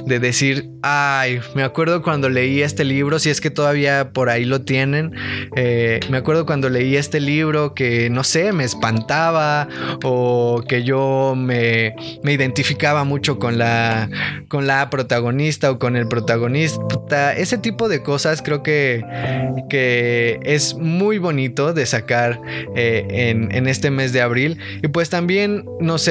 [0.05, 4.45] de decir, ay, me acuerdo cuando leí este libro, si es que todavía por ahí
[4.45, 5.13] lo tienen,
[5.55, 9.67] eh, me acuerdo cuando leí este libro que, no sé, me espantaba
[10.03, 14.09] o que yo me, me identificaba mucho con la,
[14.47, 19.03] con la protagonista o con el protagonista, ese tipo de cosas creo que,
[19.69, 22.39] que es muy bonito de sacar
[22.75, 24.59] eh, en, este mes de abril.
[24.81, 26.09] Y pues también nos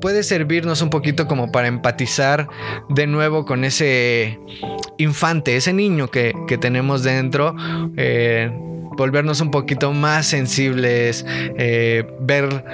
[0.00, 2.31] puede servirnos un poquito como para empatizar
[2.88, 4.38] de nuevo con ese
[4.98, 7.54] infante, ese niño que, tenemos dentro.
[7.96, 8.50] Eh,
[8.96, 11.24] volvernos un poquito más sensibles,
[11.56, 12.64] eh, ver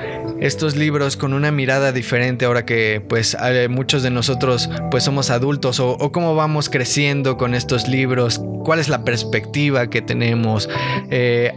[0.41, 3.37] estos libros con una mirada diferente ahora que pues
[3.71, 8.89] muchos de nosotros pues somos adultos o, cómo vamos creciendo con estos libros, cuál es
[8.89, 10.69] la perspectiva que tenemos.
[11.11, 11.53] Eh,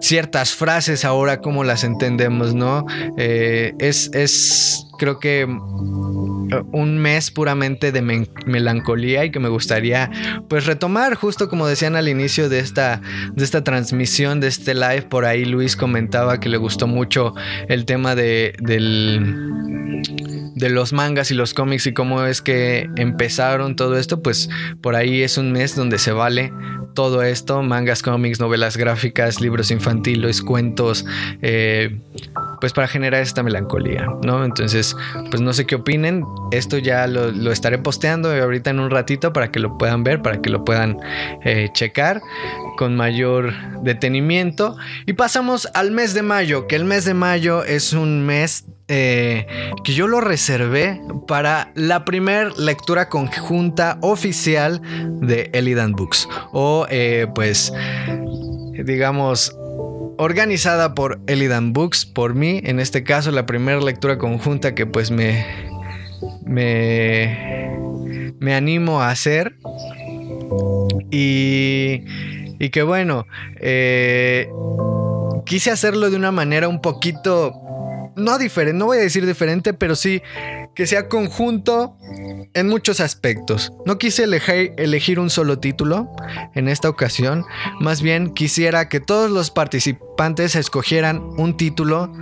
[0.00, 2.84] ciertas frases ahora cómo las entendemos, ¿no?
[3.16, 10.10] Es, es, creo que un mes puramente de melancolía y que me gustaría
[10.48, 13.02] pues retomar justo como decían al inicio de esta,
[13.34, 17.34] de esta transmisión, de este live, por ahí Luis comentaba que le gustó mucho
[17.68, 19.52] el tema de, del
[20.54, 24.48] de los mangas y los cómics y cómo es que empezaron todo esto, pues
[24.80, 26.50] por ahí es un mes donde se vale
[26.94, 31.04] todo esto, mangas, cómics, novelas gráficas, libros infantiles, cuentos,
[31.42, 31.98] eh,
[32.64, 34.42] pues para generar esta melancolía, ¿no?
[34.42, 34.96] Entonces,
[35.28, 39.52] pues no sé qué opinen, esto ya lo, estaré posteando ahorita en un ratito para
[39.52, 40.96] que lo puedan ver, para que lo puedan
[41.44, 42.22] eh, checar
[42.78, 44.78] con mayor detenimiento.
[45.04, 49.46] Y pasamos al mes de mayo, que el mes de mayo es un mes eh,
[49.84, 54.80] que yo lo reservé para la primera lectura conjunta oficial
[55.20, 56.26] de Elidan Books.
[56.52, 57.74] O eh, pues,
[58.72, 59.54] digamos,
[60.18, 65.10] organizada por Elidan Books, por mí, en este caso la primera lectura conjunta que pues
[65.10, 65.44] me,
[66.44, 67.76] me,
[68.38, 69.56] me animo a hacer.
[71.10, 72.04] Y,
[72.58, 73.26] y que bueno,
[73.60, 74.48] eh,
[75.46, 77.52] quise hacerlo de una manera un poquito
[78.16, 80.22] no diferente, no voy a decir diferente, pero sí
[80.74, 81.96] que sea conjunto
[82.54, 83.72] en muchos aspectos.
[83.86, 86.10] No quise elegir, un solo título
[86.54, 87.44] en esta ocasión,
[87.80, 92.12] más bien quisiera que todos los participantes escogieran un título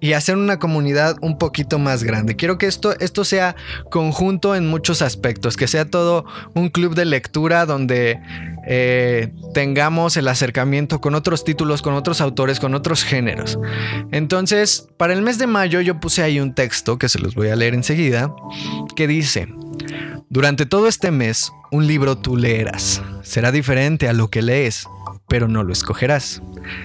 [0.00, 2.36] y hacer una comunidad un poquito más grande.
[2.36, 3.54] Quiero que esto, esto sea
[3.90, 8.20] conjunto en muchos aspectos, que sea todo un club de lectura donde
[8.66, 13.58] eh, tengamos el acercamiento con otros títulos, con otros autores, con otros géneros.
[14.10, 17.48] Entonces, para el mes de mayo yo puse ahí un texto que se los voy
[17.48, 18.34] a leer enseguida,
[18.94, 19.48] que dice,
[20.28, 23.02] durante todo este mes, un libro tú leerás.
[23.22, 24.86] Será diferente a lo que lees,
[25.28, 26.42] pero no lo escogerás.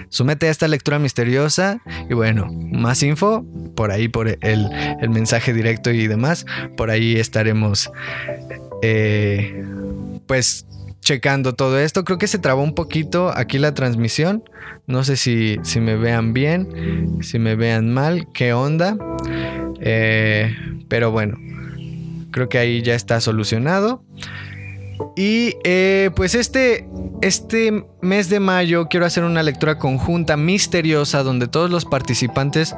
[0.10, 4.70] Súmete a esta lectura misteriosa y bueno, más info por ahí, por el,
[5.10, 7.92] mensaje directo y demás, por ahí estaremos
[8.82, 9.64] eh,
[10.28, 10.66] pues
[11.08, 12.04] checando todo esto.
[12.04, 14.44] Creo que se trabó un poquito aquí la transmisión.
[14.88, 18.98] No sé si, si me vean bien, si me vean mal, qué onda.
[19.80, 20.54] Eh,
[20.90, 21.38] pero bueno,
[22.32, 24.04] creo que ahí ya está solucionado.
[25.16, 26.90] Y eh, pues este,
[27.22, 32.76] este mes de mayo quiero hacer una lectura conjunta misteriosa donde todos los participantes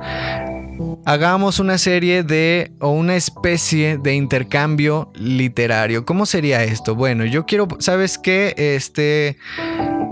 [1.06, 6.06] hagamos una serie de o una especie de intercambio literario.
[6.06, 6.96] ¿Cómo sería esto?
[6.96, 8.54] Bueno, yo quiero, ¿sabes qué?
[8.58, 9.38] Este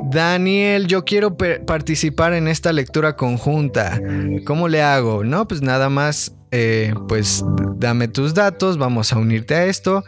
[0.09, 3.99] Daniel, yo quiero participar en esta lectura conjunta.
[4.45, 5.23] ¿Cómo le hago?
[5.23, 7.43] No, pues nada más eh, pues
[7.75, 10.03] dame tus datos, vamos a unirte a esto.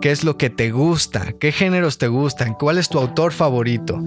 [0.00, 1.32] ¿Qué es lo que te gusta?
[1.32, 2.54] ¿Qué géneros te gustan?
[2.54, 3.98] ¿Cuál es tu autor favorito?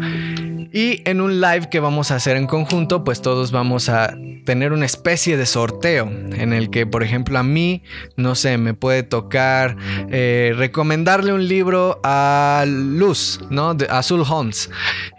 [0.71, 4.73] Y en un live que vamos a hacer en conjunto, pues todos vamos a tener
[4.73, 7.83] una especie de sorteo en el que, por ejemplo, a mí,
[8.15, 9.77] no sé, me puede tocar
[10.09, 13.73] eh, recomendarle un libro a Luz, ¿no?
[13.73, 14.69] De, a Zul Holmes.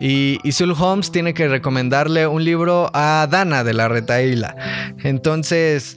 [0.00, 4.94] Y, y Zul Holmes tiene que recomendarle un libro a Dana de la Retaíla.
[5.02, 5.96] Entonces,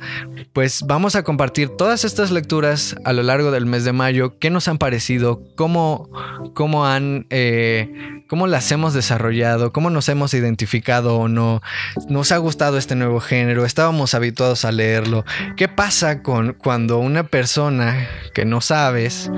[0.53, 4.37] pues vamos a compartir todas estas lecturas a lo largo del mes de mayo.
[4.39, 5.41] ¿Qué nos han parecido?
[5.55, 6.09] ¿Cómo,
[6.53, 7.25] cómo han...
[7.29, 9.32] Eh, cómo las hemos desarrollado,
[9.71, 11.61] cómo nos hemos identificado o no,
[12.09, 15.25] nos ha gustado este nuevo género, estábamos habituados a leerlo.
[15.55, 19.29] ¿Qué pasa con cuando una persona que no sabes,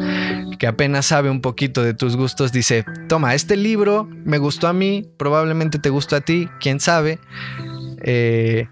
[0.60, 4.74] que apenas sabe un poquito de tus gustos, dice, toma, este libro me gustó a
[4.74, 7.20] mí, probablemente te gustó a ti, quién sabe?
[8.04, 8.68] Eh,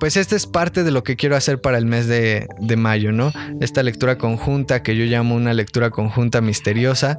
[0.00, 3.12] pues esta es parte de lo que quiero hacer para el mes de, de, mayo,
[3.12, 3.32] ¿no?
[3.60, 7.18] Esta lectura conjunta que yo llamo una lectura conjunta misteriosa,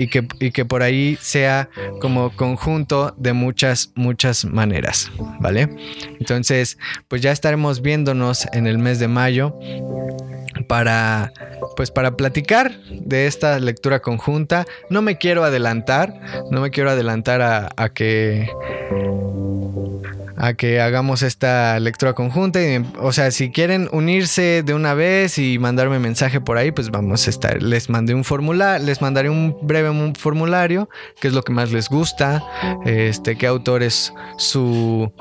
[0.00, 1.68] y que, y que por ahí sea
[2.00, 5.68] como conjunto de muchas, muchas maneras, ¿vale?
[6.18, 9.54] Entonces, pues ya estaremos viéndonos en el mes de mayo
[10.68, 11.32] para
[11.76, 14.66] pues para platicar de esta lectura conjunta.
[14.88, 16.18] No me quiero adelantar,
[16.50, 18.48] no me quiero adelantar a, a que
[20.40, 22.60] a que hagamos esta lectura conjunta.
[22.98, 27.26] O sea, si quieren unirse de una vez y mandarme mensaje por ahí, pues vamos
[27.26, 27.62] a estar.
[27.62, 30.88] Les mandé un formulario, les mandaré un breve formulario,
[31.20, 32.42] qué es lo que más les gusta,
[32.86, 35.12] este, qué autor es su,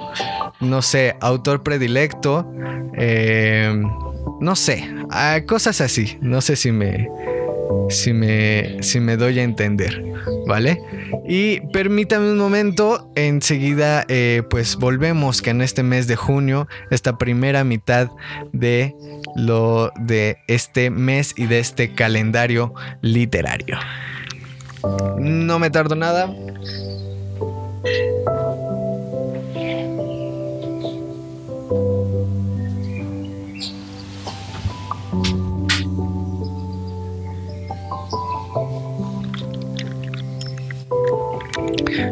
[0.62, 2.50] no sé, autor predilecto.
[2.98, 3.84] Eh,
[4.40, 6.18] no sé, ah, cosas así.
[6.22, 7.10] No sé si me,
[7.90, 10.04] si me, si me doy a entender,
[10.48, 10.80] ¿vale?
[11.28, 17.18] Y permítame un momento, enseguida eh, pues volvemos que en este mes de junio, esta
[17.18, 18.10] primera mitad
[18.52, 18.96] de
[19.36, 23.78] lo de este mes y de este calendario literario.
[25.18, 26.34] No me tardo nada.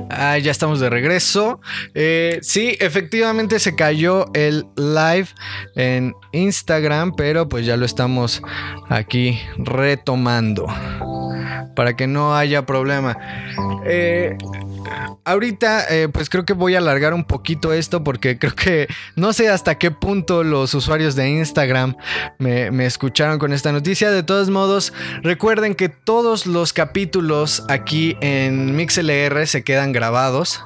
[0.10, 1.60] Ah, ya estamos de regreso.
[1.94, 5.28] Eh, sí, efectivamente se cayó el live
[5.76, 8.42] en Instagram, pero pues ya lo estamos
[8.90, 10.68] aquí retomando.
[11.76, 13.18] Para que no haya problema.
[13.86, 14.36] Eh,
[15.24, 19.34] ahorita eh, pues creo que voy a alargar un poquito esto porque creo que no
[19.34, 21.96] sé hasta qué punto los usuarios de Instagram
[22.38, 24.12] me, escucharon con esta noticia.
[24.12, 30.62] De todos modos, recuerden que todos los capítulos aquí en MixLR se quedan grabados.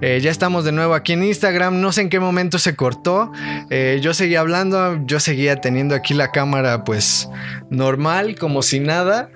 [0.00, 1.80] Eh, ya estamos de nuevo aquí en Instagram.
[1.80, 3.32] No sé en qué momento se cortó.
[3.70, 7.28] Eh, yo seguía hablando, yo seguía teniendo aquí la cámara pues
[7.70, 9.30] normal, como si nada.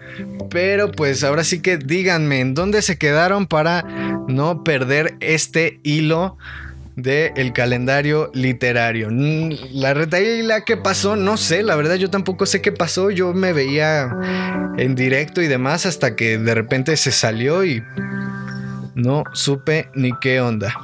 [0.50, 3.83] Pero pues ahora sí que díganme en dónde se quedaron para
[4.29, 6.37] no perder este hilo
[6.96, 9.09] del calendario literario.
[9.11, 13.11] Mm, la la que pasó, no sé, la verdad yo tampoco sé qué pasó.
[13.11, 14.11] Yo me veía
[14.79, 17.83] en directo y demás hasta que de repente se salió y
[18.96, 20.74] no supe ni qué onda.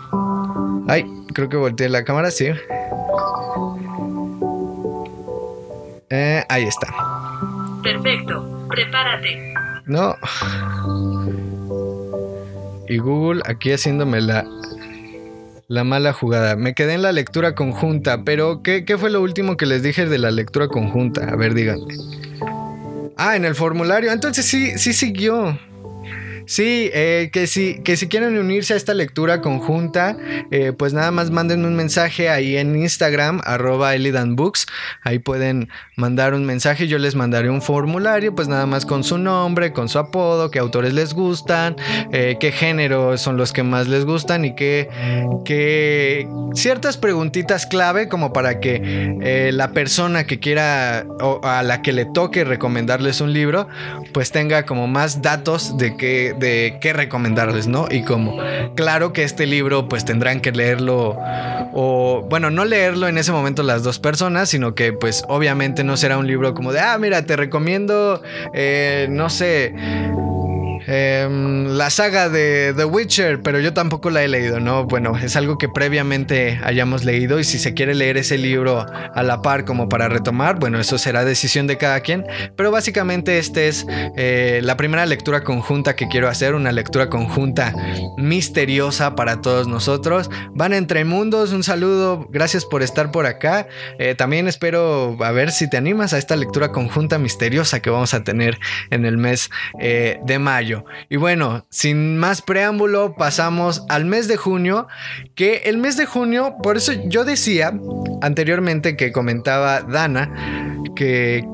[0.87, 2.47] Ay, creo que volteé la cámara, sí.
[6.11, 6.87] Eh, ahí está.
[7.83, 9.53] Perfecto, prepárate.
[9.87, 10.15] No
[12.93, 14.45] y Google aquí haciéndome la,
[15.69, 16.57] la mala jugada.
[16.57, 20.07] Me quedé en la lectura conjunta, pero ¿qué, ¿qué, fue lo último que les dije
[20.07, 21.27] de la lectura conjunta?
[21.29, 21.95] A ver, díganme.
[23.17, 24.13] Ah, en el formulario.
[24.13, 25.59] Entonces sí, sí siguió.
[26.47, 30.17] Sí, eh, que, si, que si quieren unirse a esta lectura conjunta,
[30.51, 33.93] eh, pues nada más manden un mensaje ahí en Instagram, arroba
[34.27, 34.67] Books.
[35.03, 36.89] Ahí pueden mandar un mensaje.
[36.89, 40.59] Yo les mandaré un formulario, pues nada más con su nombre, con su apodo, qué
[40.59, 41.77] autores les gustan,
[42.13, 44.89] eh, qué género son los que más les gustan y qué,
[45.45, 51.93] qué ciertas preguntitas clave como para que la persona que quiera o a la que
[51.93, 53.69] le toque recomendarles un libro,
[54.13, 57.87] pues tenga como más datos de que de qué recomendarles, ¿no?
[57.91, 58.39] Y cómo.
[58.75, 61.19] Claro que este libro pues tendrán que leerlo
[61.75, 65.92] o, bueno, no leerlo en ese momento las dos personas, sino que pues obviamente no
[65.97, 69.75] será un libro como de, ah, mira, te recomiendo, eh, no sé
[70.87, 74.85] Em, la saga de The Witcher, pero yo tampoco la he leído, ¿no?
[74.85, 79.23] Bueno, es algo que previamente hayamos leído y si se quiere leer ese libro a
[79.23, 82.25] la par como para retomar, bueno, eso será decisión de cada quien,
[82.57, 87.75] pero básicamente esta es eh, la primera lectura conjunta que quiero hacer, una lectura conjunta
[88.17, 90.31] misteriosa para todos nosotros.
[90.55, 93.67] Van entre mundos, un saludo, gracias por estar por acá.
[93.99, 98.15] Eh, también espero a ver si te animas a esta lectura conjunta misteriosa que vamos
[98.15, 98.59] a tener
[98.91, 100.72] en el mes eh, de mayo.
[101.09, 104.89] Y bueno, sin más preámbulo, pasamos al mes de junio,
[105.35, 107.73] que el mes de junio, por eso yo decía
[108.21, 110.31] anteriormente que comentaba Dana,
[110.95, 111.45] que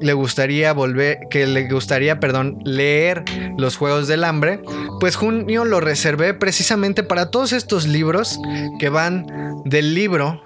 [0.00, 3.24] le gustaría volver, que le gustaría, perdón, leer
[3.56, 4.60] los Juegos del Hambre,
[5.00, 8.40] pues junio lo reservé precisamente para todos estos libros
[8.78, 9.26] que van
[9.64, 10.42] del libro,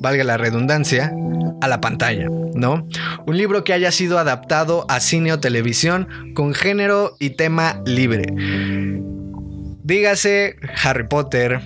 [0.00, 1.12] valga la redundancia,
[1.60, 2.86] a la pantalla, ¿no?
[3.26, 8.24] Un libro que haya sido adaptado a cine o televisión con género y tema libre.
[9.82, 11.60] Dígase Harry Potter,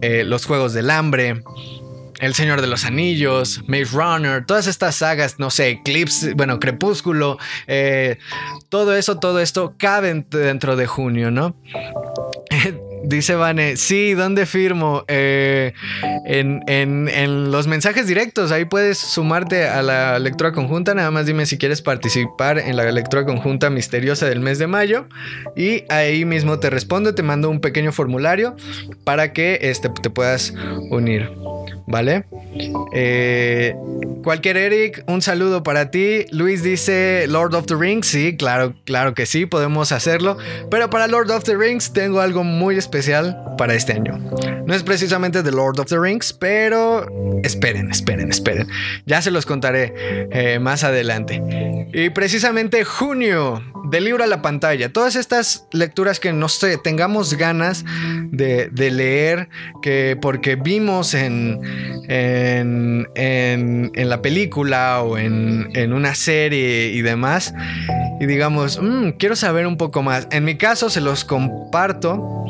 [0.00, 1.42] eh, Los Juegos del Hambre,
[2.18, 7.38] El Señor de los Anillos, Maze Runner, todas estas sagas, no sé, Eclipse, bueno, Crepúsculo,
[7.68, 8.18] eh,
[8.68, 11.54] todo eso, todo esto cabe dentro de junio, ¿no?
[13.08, 15.02] Dice Vane, sí, ¿dónde firmo?
[15.08, 15.72] Eh,
[16.26, 21.46] en, en, los mensajes directos, ahí puedes sumarte a la lectura conjunta, nada más dime
[21.46, 25.06] si quieres participar en la lectura conjunta misteriosa del mes de mayo
[25.56, 28.56] y ahí mismo te respondo, te mando un pequeño formulario
[29.04, 30.52] para que este, te puedas
[30.90, 31.30] unir.
[31.90, 32.26] ¿Vale?
[32.92, 33.74] Eh,
[34.22, 36.26] cualquier Eric, un saludo para ti.
[36.30, 38.06] Luis dice Lord of the Rings.
[38.06, 40.36] Sí, claro, claro que sí, podemos hacerlo.
[40.70, 42.97] Pero para Lord of the Rings tengo algo muy especial
[43.56, 44.18] para este año.
[44.66, 47.06] No es precisamente The Lord of the Rings, pero
[47.42, 48.68] esperen, esperen, esperen.
[49.06, 49.94] Ya se los contaré
[50.30, 51.42] eh, más adelante.
[51.92, 54.90] Y precisamente junio, del libro a la pantalla.
[54.92, 57.84] Todas estas lecturas que no sé, tengamos ganas
[58.30, 59.48] de, leer,
[59.82, 61.60] que porque vimos en,
[62.08, 67.54] en, en, la película o en, en, una serie y demás,
[68.20, 70.28] y digamos, mm, quiero saber un poco más.
[70.30, 72.44] En mi caso se los comparto.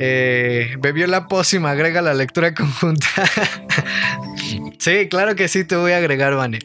[0.00, 3.08] Eh, bebió la pócima, agrega la lectura conjunta.
[4.78, 6.60] Sí, claro que sí, te voy a agregar, Vane.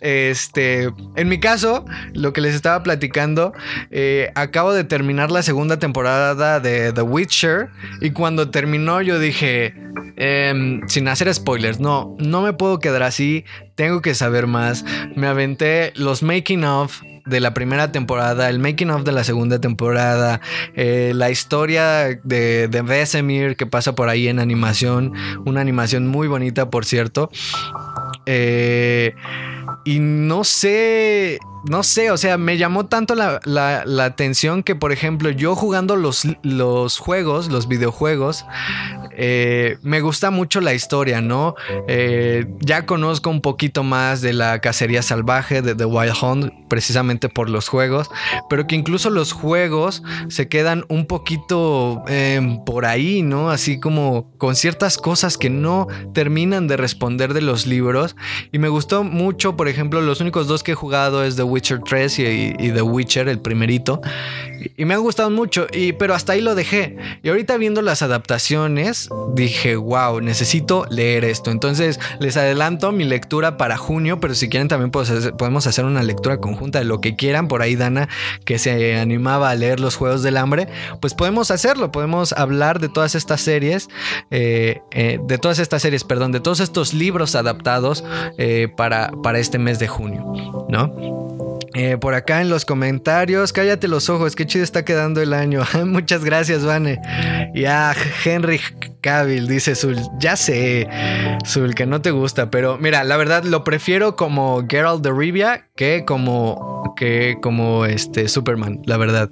[0.00, 3.54] Este, en mi caso, lo que les estaba platicando,
[3.90, 7.70] eh, acabo de terminar la segunda temporada de The Witcher
[8.02, 9.74] y cuando terminó yo dije,
[10.16, 13.44] em, sin hacer spoilers, no, no me puedo quedar así,
[13.76, 14.84] tengo que saber más.
[15.16, 19.60] Me aventé los making of de la primera temporada, el making of de la segunda
[19.60, 20.40] temporada,
[20.74, 25.12] eh, la historia de, de Vesemir que pasa por ahí en animación,
[25.44, 27.30] una animación muy bonita, por cierto.
[28.26, 29.14] Eh,
[29.84, 35.30] y no sé, no sé, o sea, me llamó tanto la, atención que, por ejemplo,
[35.30, 38.44] yo jugando los, los juegos, los videojuegos,
[39.16, 41.54] eh, me gusta mucho la historia, ¿no?
[41.88, 47.28] Eh, ya conozco un poquito más de la cacería salvaje de The Wild Hunt, precisamente
[47.28, 48.10] por los juegos,
[48.50, 53.50] pero que incluso los juegos se quedan un poquito em, por ahí, ¿no?
[53.50, 58.16] Así como con ciertas cosas que no terminan de responder de los libros.
[58.52, 61.80] Y me gustó mucho, por ejemplo, los únicos dos que he jugado es The Witcher
[61.80, 62.22] 3 y,
[62.58, 64.00] y The Witcher, el primerito.
[64.76, 66.96] Y me han gustado mucho, y, pero hasta ahí lo dejé.
[67.22, 71.50] Y ahorita viendo las adaptaciones, dije, wow, necesito leer esto.
[71.50, 76.38] Entonces les adelanto mi lectura para junio, pero si quieren también podemos hacer una lectura
[76.38, 77.48] conjunta de lo que quieran.
[77.48, 78.08] Por ahí Dana,
[78.44, 80.68] que se animaba a leer los Juegos del Hambre,
[81.00, 83.88] pues podemos hacerlo, podemos hablar de todas estas series,
[84.30, 88.04] eh, eh, de todas estas series, perdón, de todos estos libros adaptados
[88.38, 90.24] eh, para, para este mes de junio,
[90.70, 90.90] ¿no?
[91.74, 95.62] Eh, por acá en los comentarios, cállate los ojos, qué chido está quedando el año.
[95.86, 97.00] Muchas gracias, Vane.
[97.54, 97.94] Ya,
[98.24, 98.60] Henry
[99.00, 99.98] Cavill, dice Zul.
[100.18, 100.88] Ya sé,
[101.44, 105.68] Zul, que no te gusta, pero mira, la verdad lo prefiero como Geralt de Rivia
[105.76, 109.30] que como, que como este Superman, la verdad.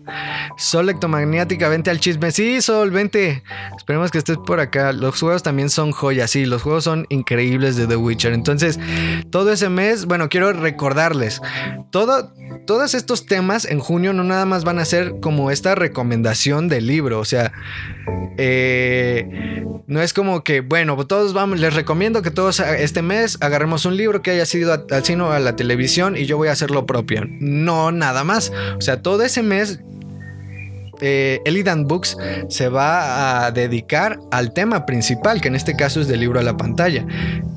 [0.57, 2.33] Sol electromagnética, vente al chisme.
[2.33, 3.45] Sí, Sol, vente.
[3.77, 4.93] Esperemos que estés por acá.
[4.93, 8.33] Los juegos también son joyas, sí, los juegos son increíbles de The Witcher.
[8.33, 8.81] Entonces,
[9.31, 11.41] todo ese mes, bueno, quiero recordarles,
[11.91, 12.32] todo
[12.67, 16.87] todos estos temas en junio no nada más van a ser como esta recomendación del
[16.87, 17.53] libro, o sea,
[18.39, 23.85] eh, no es como que, bueno, todos vamos, les recomiendo que todos este mes agarremos
[23.85, 26.53] un libro que haya sido al cine o a la televisión y yo voy a
[26.53, 27.23] hacer lo propio.
[27.27, 28.53] No, nada más.
[28.77, 29.81] O sea, todo ese mes
[31.03, 32.17] eh, Elidan Books
[32.49, 36.43] se va a dedicar al tema principal, que en este caso es del libro a
[36.43, 37.05] la pantalla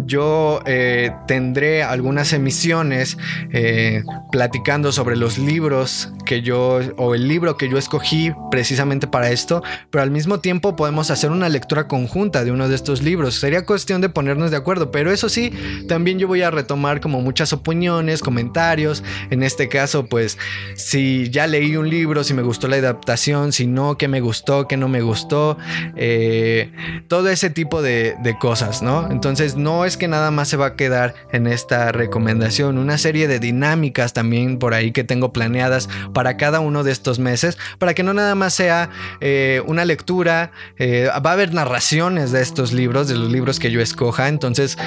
[0.06, 3.18] yo eh, tendré algunas emisiones
[3.52, 9.32] eh, platicando sobre los libros que yo, o el libro que yo escogí precisamente para
[9.32, 13.36] esto, pero al mismo tiempo podemos hacer una lectura conjunta de uno de estos libros.
[13.36, 15.52] Sería cuestión de ponernos de acuerdo, pero eso sí,
[15.88, 19.04] también yo voy a retomar como muchas opiniones, comentarios.
[19.30, 20.38] En este caso, pues,
[20.76, 24.68] si ya leí un libro, si me gustó la adaptación, si no, qué me gustó,
[24.68, 25.58] qué no me gustó,
[25.96, 26.72] eh,
[27.08, 29.10] todo ese tipo de, cosas, ¿no?
[29.12, 33.28] Entonces, no es que nada más se va a quedar en esta recomendación, una serie
[33.28, 37.94] de dinámicas también por ahí que tengo planeadas para cada uno de estos meses, para
[37.94, 38.90] que no nada más sea
[39.22, 43.72] eh, una lectura, eh, va a haber narraciones de estos libros, de los libros que
[43.72, 44.78] yo escoja, entonces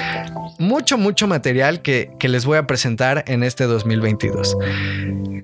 [0.59, 4.55] mucho, mucho material que, les voy a presentar en este 2022.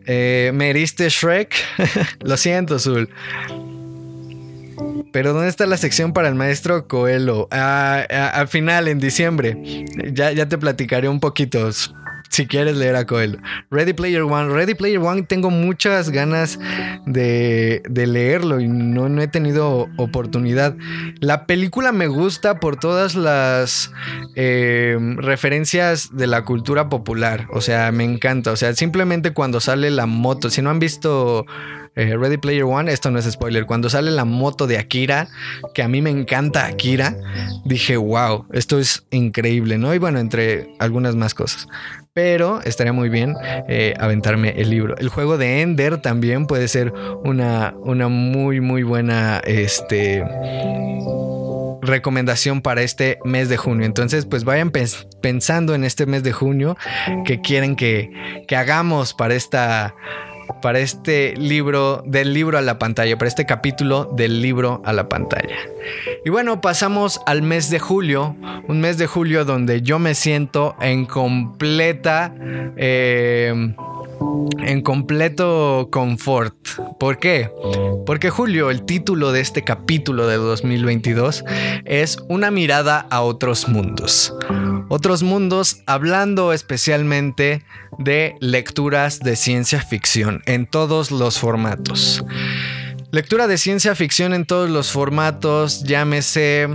[0.05, 1.55] Eh, ¿Me heriste Shrek?
[2.19, 2.77] Lo siento,
[5.11, 7.47] Pero ¿dónde está la sección para el maestro Coelho?
[7.51, 9.85] Ah, al final, en diciembre.
[10.11, 11.69] Ya, ya te platicaré un poquito.
[12.35, 13.39] Si quieres leer a Coelho.
[13.71, 14.53] Ready Player One.
[14.53, 16.59] Ready Player One tengo muchas ganas
[17.05, 20.75] de, leerlo y no, no, he tenido oportunidad.
[21.21, 23.93] La película me gusta por todas las
[24.35, 27.47] eh, referencias de la cultura popular.
[27.53, 28.51] O sea, me encanta.
[28.51, 30.49] O sea, simplemente cuando sale la moto.
[30.49, 31.45] Si no han visto...
[31.97, 35.29] Eh, Ready Player One, esto no es spoiler, cuando sale la moto de Akira,
[35.73, 37.15] que a mí me encanta Akira,
[37.63, 39.95] dije, wow, esto es increíble, ¿no?
[39.95, 41.69] Y bueno, entre algunas más cosas.
[42.15, 43.35] Pero estaría muy bien
[43.67, 44.95] eh, aventarme el libro.
[44.95, 46.93] El juego de Ender también puede ser
[47.25, 50.23] una, una muy, muy buena este,
[51.81, 53.85] recomendación para este mes de junio.
[53.85, 54.71] Entonces, pues vayan
[55.19, 56.77] pensando en este mes de junio
[57.25, 58.09] que quieren que,
[58.47, 59.93] que hagamos para esta
[60.61, 65.09] para este libro, del libro a la pantalla, para este capítulo del libro a la
[65.09, 65.57] pantalla.
[66.23, 68.35] Y bueno, pasamos al mes de julio,
[68.67, 72.33] un mes de julio donde yo me siento en completa...
[72.77, 73.73] Eh,
[74.59, 76.55] en completo confort.
[76.99, 77.49] ¿Por qué?
[78.05, 81.43] Porque Julio, el título de este capítulo de 2022
[81.85, 84.33] es Una mirada a otros mundos.
[84.89, 87.63] Otros mundos hablando especialmente
[87.97, 89.79] de lecturas de ciencia
[90.45, 92.23] en todos los formatos.
[93.11, 96.67] Lectura de ciencia ficción en todos los formatos, llámese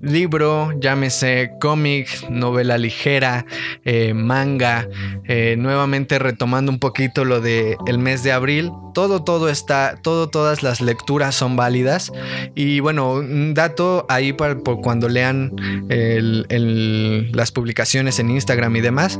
[0.00, 3.46] libro, llámese cómic, novela ligera,
[3.84, 4.88] eh, manga,
[5.24, 10.28] eh, nuevamente retomando un poquito lo de el mes de abril, todo, todo está, todo,
[10.28, 12.12] todas las lecturas son válidas.
[12.54, 15.52] Y bueno, un dato ahí para, cuando lean
[17.32, 19.18] las publicaciones en Instagram y demás.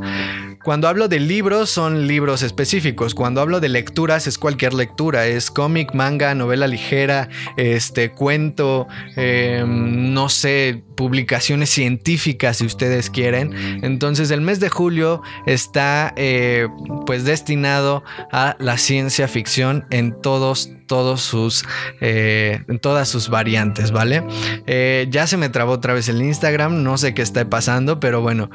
[0.63, 3.15] Cuando hablo de libros son libros específicos.
[3.15, 5.25] Cuando hablo de lecturas es cualquier lectura.
[5.25, 13.53] Es cómic, manga, novela ligera, este cuento, em, no sé, publicaciones científicas si ustedes quieren.
[13.83, 16.67] Entonces el mes de julio está eh,
[17.05, 21.65] pues destinado a la ciencia ficción en todos todos sus
[22.01, 24.23] eh, en todas sus variantes vale
[24.65, 28.21] eh, ya se me trabó otra vez el Instagram no sé qué está pasando pero
[28.21, 28.49] bueno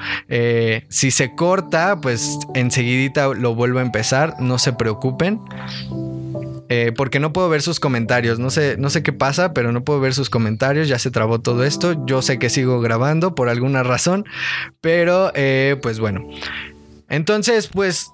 [0.88, 5.38] si se corta pues enseguidita lo vuelvo a empezar no se preocupen
[6.68, 8.38] eh, porque no puedo ver sus comentarios.
[8.38, 10.88] No sé, no sé qué pasa, pero no puedo ver sus comentarios.
[10.88, 12.04] Ya se trabó todo esto.
[12.06, 14.24] Yo sé que sigo grabando por alguna razón,
[14.80, 16.26] pero eh, pues bueno.
[17.10, 18.10] Entonces, pues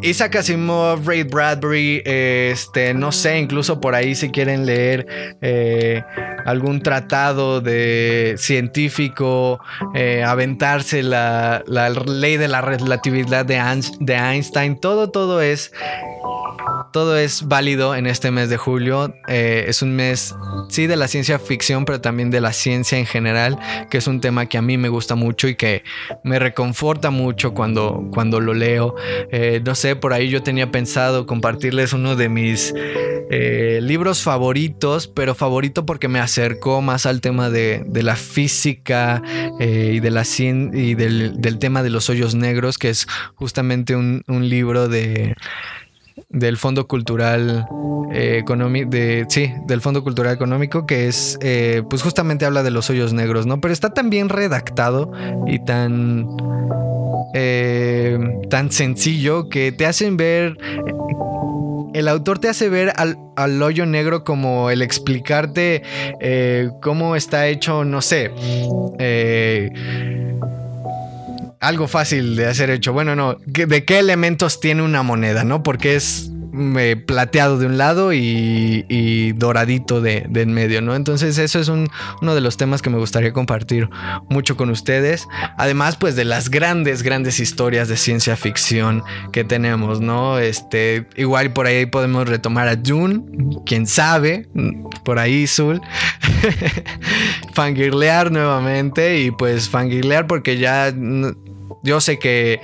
[0.00, 5.06] Isaac Asimov, Ray Bradbury, este, no sé, incluso por ahí si quieren leer
[5.42, 6.02] eh,
[6.46, 9.60] algún tratado de científico,
[10.24, 11.64] aventarse la,
[12.06, 15.72] ley de la relatividad de Einstein, todo, todo es
[16.92, 19.14] todo es válido en este mes de julio.
[19.26, 20.34] Eh, es un mes,
[20.68, 23.58] sí, de la ciencia ficción, pero también de la ciencia en general,
[23.90, 25.82] que es un tema que a mí me gusta mucho y que
[26.22, 28.94] me reconforta mucho cuando, cuando lo leo.
[29.30, 32.74] Eh, no sé, por ahí yo tenía pensado compartirles uno de mis
[33.30, 39.22] eh, libros favoritos, pero favorito porque me acercó más al tema de, la física
[39.60, 44.88] y, de la y del, tema de los hoyos negros, que es justamente un libro
[44.88, 45.34] de
[46.32, 47.66] del Fondo Cultural
[48.12, 48.90] eh, Económico,
[49.28, 53.46] sí, del Fondo Cultural Económico, que es, eh, pues justamente habla de los hoyos negros,
[53.46, 53.60] ¿no?
[53.60, 55.12] Pero está tan bien redactado
[55.46, 56.26] y tan,
[57.34, 58.18] eh,
[58.50, 60.58] tan sencillo que te hacen ver,
[61.94, 65.82] el autor te hace ver al, al hoyo negro como el explicarte
[66.80, 68.30] cómo está hecho, no sé,
[71.62, 72.92] algo fácil de hacer hecho.
[72.92, 75.62] Bueno, no, ¿de qué elementos tiene una moneda, no?
[75.62, 80.96] Porque es mm, plateado de un lado y, doradito de, en medio, ¿no?
[80.96, 83.88] Entonces eso es uno de los temas que me gustaría compartir
[84.28, 85.28] mucho con ustedes.
[85.56, 90.40] Además, pues de las grandes, grandes historias de ciencia ficción que tenemos, ¿no?
[90.40, 93.22] Este, igual por ahí podemos retomar a June,
[93.64, 94.48] quién sabe,
[95.04, 95.80] por ahí Zul.
[97.54, 100.92] fangirlear nuevamente y pues fangirlear porque ya
[101.82, 102.60] yo sé que,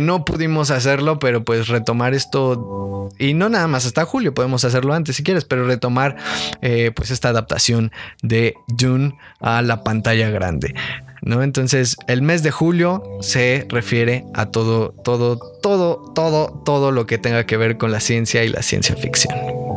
[0.00, 4.94] no pudimos hacerlo, pero pues retomar esto, y no nada más hasta julio, podemos hacerlo
[4.94, 6.16] antes si quieres, pero retomar
[6.62, 10.74] eh, pues esta adaptación de Dune a la pantalla grande.
[11.20, 11.42] ¿No?
[11.42, 17.18] Entonces, el mes de julio se refiere a todo, todo, todo, todo, todo lo que
[17.18, 19.67] tenga que ver con la ciencia y la ciencia ficción.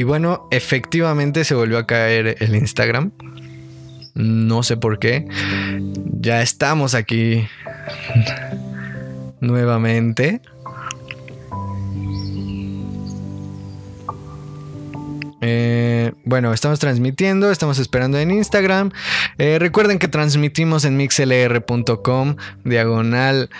[0.00, 3.12] Y bueno, efectivamente se volvió a caer el Instagram.
[4.14, 5.26] No sé por qué.
[6.18, 7.46] Ya estamos aquí
[9.42, 10.40] nuevamente.
[15.42, 18.92] Eh, bueno, estamos transmitiendo, estamos esperando en Instagram.
[19.36, 23.50] Eh, recuerden que transmitimos en mixlr.com, diagonal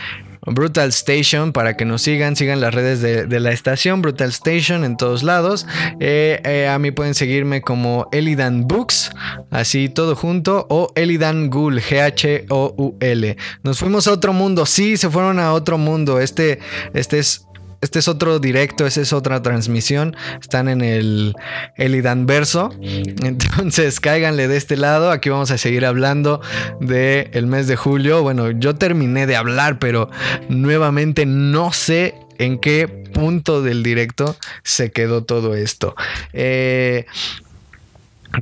[0.43, 4.97] Brutal Station para que nos sigan, sigan las redes de, la estación Brutal Station en
[4.97, 5.66] todos lados.
[6.01, 9.11] Eh, a mí pueden seguirme como Elidan Books,
[9.51, 13.36] así todo junto, o Elidan Ghoul, G-H-O-U-L.
[13.62, 16.20] Nos fuimos a otro mundo, sí, se fueron a otro mundo.
[16.20, 16.61] Este,
[16.95, 17.47] este es
[17.80, 20.16] este es otro directo, esa es otra transmisión.
[20.40, 21.34] Están en el
[21.76, 22.70] Elidan Verso.
[22.80, 25.10] Entonces, cáiganle de este lado.
[25.10, 26.40] Aquí vamos a seguir hablando
[26.80, 28.22] del el mes de julio.
[28.22, 30.10] Bueno, yo terminé de hablar, pero
[30.48, 35.94] nuevamente no sé en qué punto del directo se quedó todo esto.
[36.32, 37.06] Eh.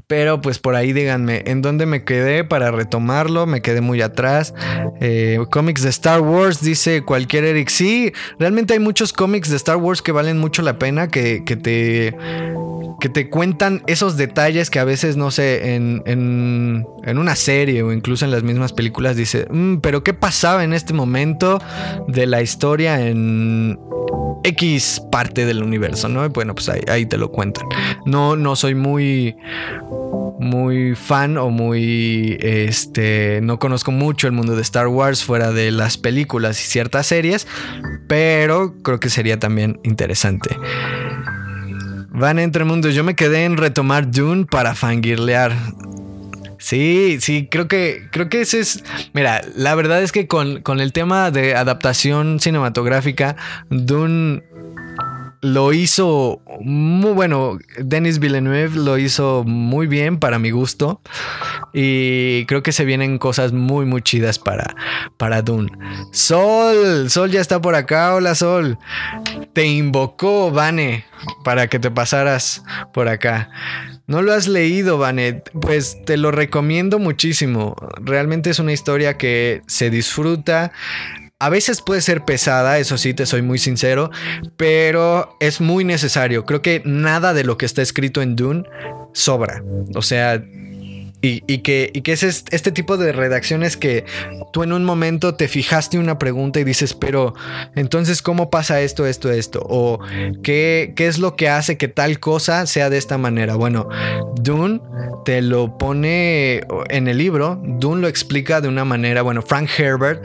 [0.07, 3.47] Pero pues por ahí díganme, ¿en dónde me quedé para retomarlo?
[3.47, 4.55] Me quedé muy atrás.
[5.01, 7.69] Eh, cómics de Star Wars, dice cualquier Eric.
[7.69, 11.57] Sí, realmente hay muchos cómics de Star Wars que valen mucho la pena, que, que
[11.57, 12.15] te
[13.01, 17.83] que te cuentan esos detalles que a veces, no sé, en, en, en una serie
[17.83, 21.61] o incluso en las mismas películas dice, mm, pero ¿qué pasaba en este momento
[22.09, 23.79] de la historia en
[24.43, 26.29] X parte del universo, ¿no?
[26.31, 27.67] bueno, pues ahí, ahí te lo cuentan.
[28.05, 29.37] No, no soy muy
[30.39, 35.71] muy fan o muy este no conozco mucho el mundo de Star Wars fuera de
[35.71, 37.47] las películas y ciertas series,
[38.07, 40.57] pero creo que sería también interesante.
[42.11, 42.95] Van entre mundos.
[42.95, 45.53] Yo me quedé en retomar Dune para fangirlear.
[46.59, 48.83] Sí, sí, creo que, creo que ese es.
[49.13, 53.37] Mira, la verdad es que con, con el tema de adaptación cinematográfica,
[53.71, 54.43] Dune
[55.41, 57.59] lo hizo muy bueno.
[57.79, 61.01] Denis Villeneuve lo hizo muy bien para mi gusto.
[61.73, 64.75] Y creo que se vienen cosas muy, muy chidas para,
[65.17, 65.71] para Dune.
[66.13, 68.15] Sol, Sol ya está por acá.
[68.15, 68.79] Hola, Sol.
[69.53, 71.05] Te invocó, Vane,
[71.45, 72.63] para que te pasaras
[72.93, 73.51] por acá.
[74.07, 75.51] No lo has leído, Vanet.
[75.61, 77.77] Pues te lo recomiendo muchísimo.
[78.01, 80.73] Realmente es una historia que se disfruta.
[81.41, 84.11] A veces puede ser pesada, eso sí, te soy muy sincero,
[84.57, 86.45] pero es muy necesario.
[86.45, 88.65] Creo que nada de lo que está escrito en Dune
[89.13, 89.63] sobra.
[89.95, 90.43] O sea,
[91.21, 94.05] y, que, es este tipo de redacciones que
[94.53, 97.35] tú en un momento te fijaste una pregunta y dices, pero
[97.75, 99.61] entonces, ¿cómo pasa esto, esto, esto?
[99.69, 99.99] O
[100.43, 103.57] ¿qué, es lo que hace que tal cosa sea de esta manera?
[103.57, 103.89] Bueno,
[104.37, 104.81] Dune
[105.25, 110.23] te lo pone en el libro, Dune lo explica de una manera, bueno, Frank Herbert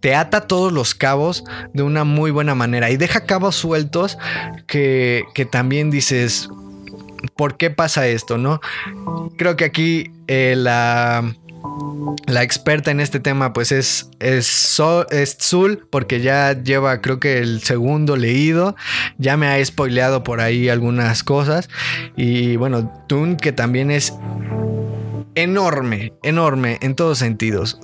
[0.00, 4.18] te ata todos los cabos de una muy buena manera y deja cabos sueltos
[4.66, 6.50] que también dices,
[7.36, 8.38] ¿por qué pasa esto?
[8.38, 8.60] ¿No?
[9.36, 11.34] Creo que aquí eh, la,
[12.26, 17.38] la experta en este tema pues es, es, es, Zul porque ya lleva creo que
[17.38, 18.76] el segundo leído,
[19.18, 21.68] ya me ha spoileado por ahí algunas cosas
[22.16, 24.14] y bueno, Tun que también es
[25.34, 27.78] enorme, enorme en todos sentidos.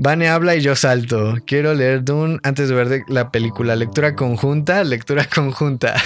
[0.00, 1.34] Vane habla y yo salto.
[1.44, 3.74] Quiero leer Dune antes de ver la película.
[3.74, 5.94] Lectura conjunta, lectura conjunta.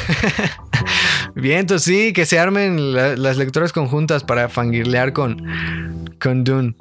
[1.34, 6.74] Bien, entonces sí, que se armen las lecturas conjuntas para fangirlear con, con Dune.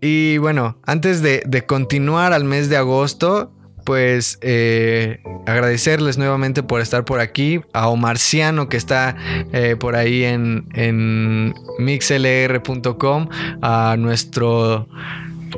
[0.00, 3.52] Y bueno, antes de, continuar al mes de agosto,
[3.84, 7.60] pues eh, agradecerles nuevamente por estar por aquí.
[7.72, 9.16] A Omarciano que está
[9.52, 13.28] eh, por ahí en, en mixlr.com.
[13.62, 14.88] A nuestro,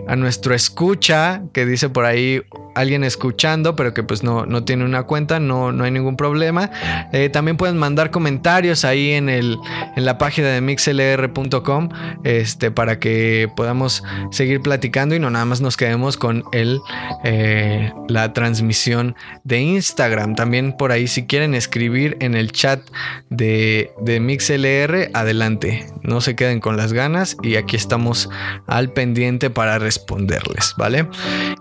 [0.07, 2.43] a nuestro escucha que dice por ahí
[2.79, 6.71] alguien escuchando, pero que pues no, no tiene una cuenta, no, no hay ningún problema.
[7.13, 9.59] Eh, también pueden mandar comentarios ahí en, el,
[9.97, 11.89] en la página de mixlr.com
[12.25, 16.81] este, para que podamos seguir platicando y no nada más nos quedemos con el,
[17.25, 20.37] eh, la transmisión de Instagram.
[20.37, 22.81] También por ahí si quieren escribir en el chat
[23.29, 25.87] de, de MixLR, adelante.
[26.03, 28.31] No se queden con las ganas y aquí estamos
[28.67, 31.09] al pendiente para responderles, ¿vale?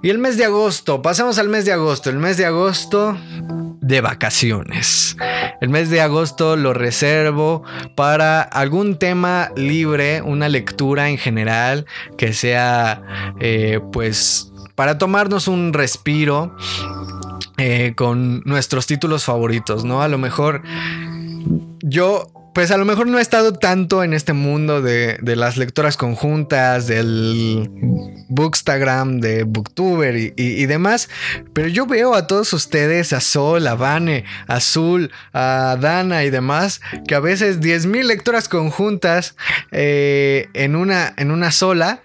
[0.04, 2.10] Y el mes de agosto, pasamos al mes de agosto.
[2.10, 3.18] El mes de agosto
[3.80, 5.16] de vacaciones.
[5.62, 7.64] El mes de agosto lo reservo
[7.96, 11.86] para algún tema libre, una lectura en general
[12.18, 16.54] que sea eh, pues para tomarnos un respiro
[17.58, 20.02] eh, con nuestros títulos favoritos, ¿no?
[20.02, 20.64] A lo mejor
[21.82, 25.96] yo pues a lo mejor no he estado tanto en este mundo de, las lectoras
[25.96, 27.70] conjuntas, del
[28.30, 31.08] Bookstagram, de Booktuber y, demás,
[31.54, 36.32] pero yo veo a todos ustedes, a Sol, a Vane, a Azul, a Dana y
[36.32, 39.36] demás, que a veces 10.000 lectoras conjuntas
[39.72, 42.02] eh, en, una, en una sola.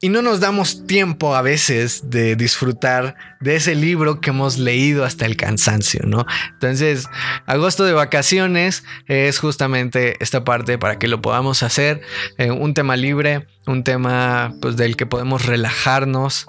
[0.00, 5.04] Y no nos damos tiempo a veces de disfrutar de ese libro que hemos leído
[5.04, 6.24] hasta el cansancio, ¿no?
[6.52, 7.06] Entonces,
[7.46, 12.00] agosto de vacaciones es justamente esta parte para que lo podamos hacer,
[12.36, 16.46] eh, un tema libre, un tema pues del que podemos relajarnos.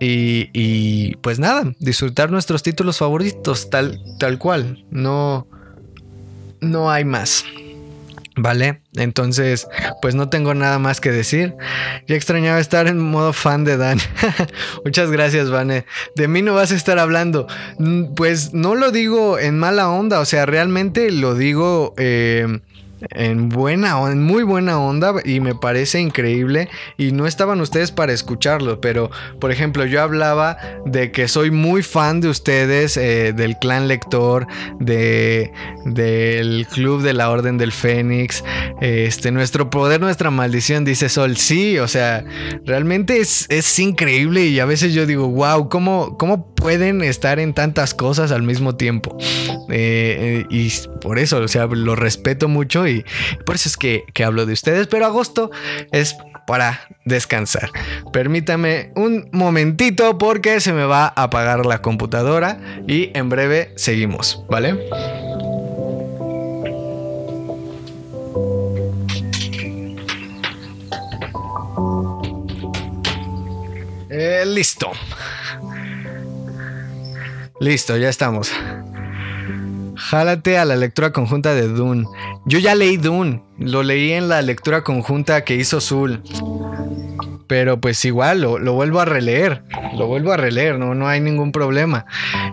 [0.00, 4.84] Y, y, pues nada, disfrutar nuestros títulos favoritos tal, tal cual.
[4.90, 5.46] No,
[6.60, 7.44] no hay más.
[8.34, 8.80] ¿Vale?
[8.96, 9.68] Entonces,
[10.00, 11.54] pues no tengo nada más que decir.
[12.06, 13.98] Ya extrañaba estar en modo fan de Dan.
[14.84, 15.84] Muchas gracias, Vane.
[16.16, 17.46] De mí no vas a estar hablando.
[17.78, 21.94] Mm, pues no lo digo en mala onda, o sea, realmente lo digo...
[21.98, 22.60] Eh,
[23.10, 28.12] en buena en muy buena onda y me parece increíble y no estaban ustedes para
[28.12, 33.58] escucharlo, pero por ejemplo yo hablaba de que soy muy fan de ustedes, eh, del
[33.58, 34.46] clan lector,
[34.80, 35.52] de,
[35.84, 38.44] del club de la Orden del Fénix,
[38.80, 42.24] este, nuestro poder, nuestra maldición, dice Sol, sí, o sea,
[42.64, 47.54] realmente es, es increíble y a veces yo digo, wow, ¿cómo, ¿cómo pueden estar en
[47.54, 49.16] tantas cosas al mismo tiempo?
[49.68, 52.86] Eh, eh, y por eso, o sea, lo respeto mucho
[53.44, 55.50] por eso es que, hablo de ustedes, pero agosto
[55.90, 56.16] es
[56.46, 57.70] para descansar.
[58.12, 64.44] Permítame un momentito porque se me va a apagar la computadora y en breve seguimos,
[64.48, 64.78] ¿vale?
[74.10, 74.90] Eh, listo.
[77.60, 78.52] Listo, ya estamos.
[80.10, 82.06] Jálate a la lectura conjunta de Dune.
[82.44, 86.22] Yo ya leí Dune, lo leí en la lectura conjunta que hizo Zul.
[87.46, 89.62] Pero pues igual, lo, vuelvo a releer.
[89.96, 92.04] Lo vuelvo a releer, no, no hay ningún problema.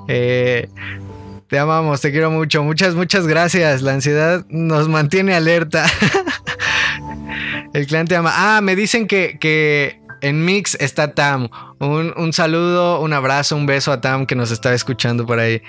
[0.07, 0.69] Eh,
[1.47, 2.63] te amamos, te quiero mucho.
[2.63, 3.81] Muchas, muchas gracias.
[3.81, 5.85] La ansiedad nos mantiene alerta.
[7.73, 8.31] El clan te ama.
[8.35, 11.49] Ah, me dicen que, que en Mix está Tam.
[11.80, 15.61] Un, saludo, un abrazo, un beso a Tam que nos está escuchando por ahí.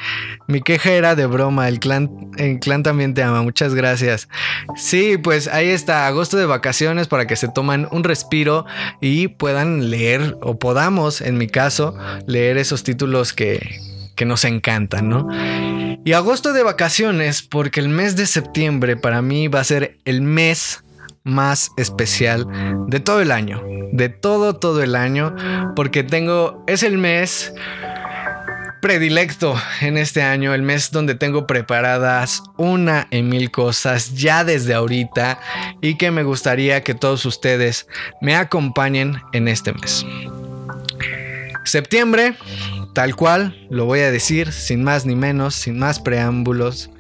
[0.46, 4.28] Mi queja era de broma, el clan, el clan también te ama, muchas gracias.
[4.76, 8.66] Sí, pues ahí está, agosto de vacaciones para que se toman un respiro
[9.00, 11.96] y puedan leer, o podamos, en mi caso,
[12.26, 13.80] leer esos títulos que,
[14.16, 15.28] que nos encantan, ¿no?
[16.04, 20.22] Y agosto de vacaciones, porque el mes de septiembre para mí va a ser el
[20.22, 20.82] mes
[21.24, 22.46] más especial
[22.88, 23.62] de todo el año.
[23.92, 25.34] De todo, todo el año.
[25.76, 27.52] Porque tengo, es el mes
[28.80, 34.74] predilecto en este año, el mes donde tengo preparadas una y mil cosas ya desde
[34.74, 35.38] ahorita
[35.80, 37.86] y que me gustaría que todos ustedes
[38.20, 40.06] me acompañen en este mes.
[41.64, 42.34] Septiembre,
[42.94, 46.90] tal cual, lo voy a decir sin más ni menos, sin más preámbulos.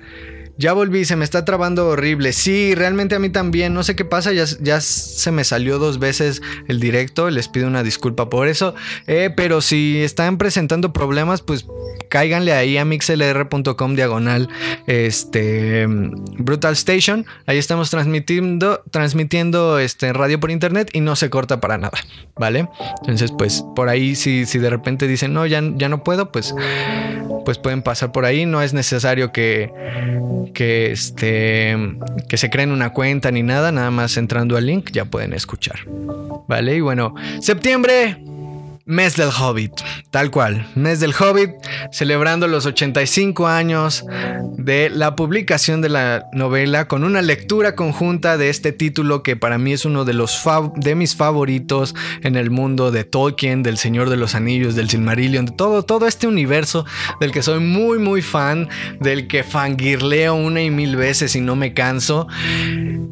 [0.60, 2.34] Ya volví, se me está trabando horrible.
[2.34, 3.72] Sí, realmente a mí también.
[3.72, 7.30] No sé qué pasa, ya, ya se me salió dos veces el directo.
[7.30, 8.74] Les pido una disculpa por eso.
[9.06, 11.64] Eh, pero si están presentando problemas, pues
[12.10, 14.50] cáiganle ahí a mixlr.com diagonal
[14.86, 17.24] este, Brutal Station.
[17.46, 21.98] Ahí estamos transmitiendo, transmitiendo este, radio por internet y no se corta para nada.
[22.36, 22.68] ¿Vale?
[23.00, 26.54] Entonces, pues por ahí, si, si de repente dicen, no, ya, ya no puedo, pues,
[27.46, 28.44] pues pueden pasar por ahí.
[28.44, 29.72] No es necesario que
[30.52, 31.76] que, este,
[32.28, 35.80] que se creen una cuenta ni nada, nada más entrando al link ya pueden escuchar.
[36.48, 36.76] ¿Vale?
[36.76, 38.16] Y bueno, septiembre
[38.86, 39.72] Mes del Hobbit,
[40.10, 41.50] tal cual, Mes del Hobbit,
[41.92, 44.04] celebrando los 85 años
[44.56, 49.58] de la publicación de la novela con una lectura conjunta de este título que para
[49.58, 50.42] mí es uno de, los
[50.76, 55.46] de mis favoritos en el mundo de Tolkien, del Señor de los Anillos, del Silmarillion,
[55.46, 56.84] de todo, todo este universo
[57.20, 58.68] del que soy muy muy fan,
[59.00, 62.26] del que fangirleo una y mil veces y no me canso.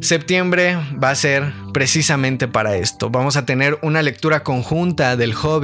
[0.01, 3.11] Septiembre va a ser precisamente para esto.
[3.11, 5.58] Vamos a tener una lectura conjunta del Hobbit.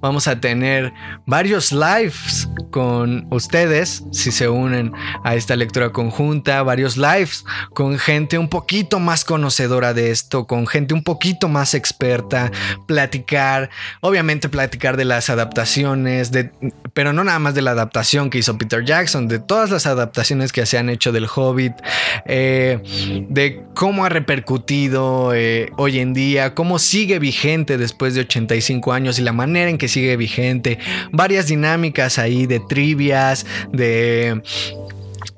[0.00, 0.92] Vamos a tener
[1.26, 4.92] varios lives con ustedes si se unen
[5.24, 6.62] a esta lectura conjunta.
[6.62, 11.74] Varios lives con gente un poquito más conocedora de esto, con gente un poquito más
[11.74, 12.50] experta.
[12.86, 13.70] Platicar,
[14.00, 16.50] obviamente platicar de las adaptaciones, de,
[16.92, 20.52] pero no nada más de la adaptación que hizo Peter Jackson, de todas las adaptaciones
[20.52, 21.72] que se han hecho del Hobbit,
[22.26, 25.32] eh, de cómo ha repercutido.
[25.34, 29.78] Eh, hoy en día, cómo sigue vigente después de 85 años y la manera en
[29.78, 30.78] que sigue vigente,
[31.12, 34.42] varias dinámicas ahí de trivias, de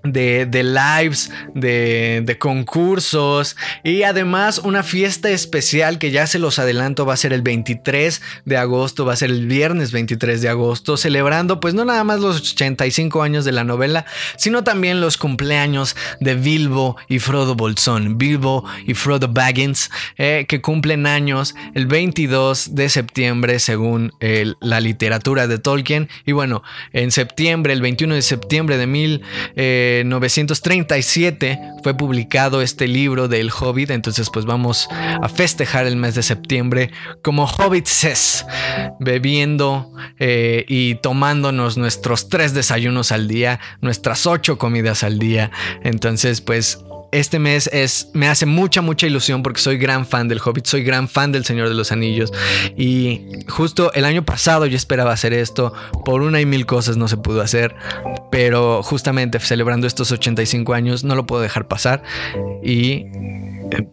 [0.05, 6.59] de, de lives, de, de, concursos y además una fiesta especial que ya se los
[6.59, 10.49] adelanto va a ser el 23 de agosto, va a ser el viernes 23 de
[10.49, 14.05] agosto, celebrando pues no nada más los 85 años de la novela,
[14.37, 20.61] sino también los cumpleaños de Bilbo y Frodo Bolsón, Bilbo y Frodo Baggins, eh, que
[20.61, 24.13] cumplen años el 22 de septiembre según
[24.61, 26.09] la literatura de Tolkien.
[26.27, 29.23] Y bueno, en septiembre, el 21 de septiembre de mil...
[29.57, 36.15] Eh, 1937 fue publicado este libro del Hobbit, entonces pues vamos a festejar el mes
[36.15, 36.91] de septiembre
[37.23, 38.47] como Hobbitses,
[39.01, 45.51] bebiendo eh, y tomándonos nuestros tres desayunos al día, nuestras ocho comidas al día,
[45.83, 46.79] entonces pues
[47.13, 50.83] este mes es, me hace mucha, mucha ilusión porque soy gran fan del Hobbit, soy
[50.83, 52.33] gran fan del Señor de los Anillos.
[52.77, 57.09] Y justo el año pasado yo esperaba hacer esto, por una y mil cosas no
[57.09, 57.77] se pudo hacer,
[58.31, 62.03] pero justamente celebrando estos 85 años no lo puedo dejar pasar.
[62.65, 63.05] Y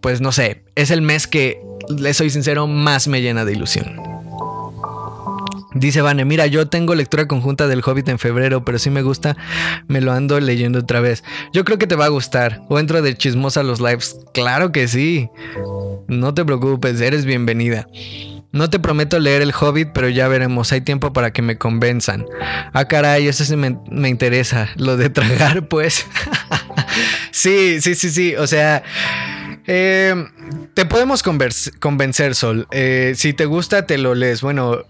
[0.02, 4.19] pues no sé, es el mes que, le soy sincero, más me llena de ilusión.
[5.74, 9.38] Dice Vane, mira, yo tengo lectura conjunta del Hobbit en febrero, pero si me gusta,
[9.88, 11.24] me lo ando leyendo otra vez.
[11.54, 12.62] Yo creo que te va a gustar.
[12.70, 14.18] O entro de chismosa los lives.
[14.34, 15.30] Claro que sí.
[16.08, 17.88] No te preocupes, eres bienvenida.
[18.52, 20.72] No te prometo leer el Hobbit, pero ya veremos.
[20.72, 22.26] Hay tiempo para que me convenzan.
[22.74, 24.70] Ah, caray, eso sí me, interesa.
[24.76, 26.08] Lo de tragar, pues.
[27.32, 28.36] sí, sí, sí, sí.
[28.36, 28.82] O sea.
[29.68, 30.16] Eh,
[30.74, 32.68] te podemos convencer, Sol.
[32.72, 34.42] Eh, si te gusta, te lo lees.
[34.42, 34.88] Bueno,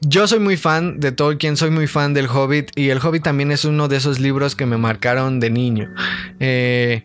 [0.00, 3.50] yo soy muy fan de Tolkien, soy muy fan del Hobbit y el Hobbit también
[3.52, 5.92] es uno de esos libros que me marcaron de niño.
[6.40, 7.04] Eh,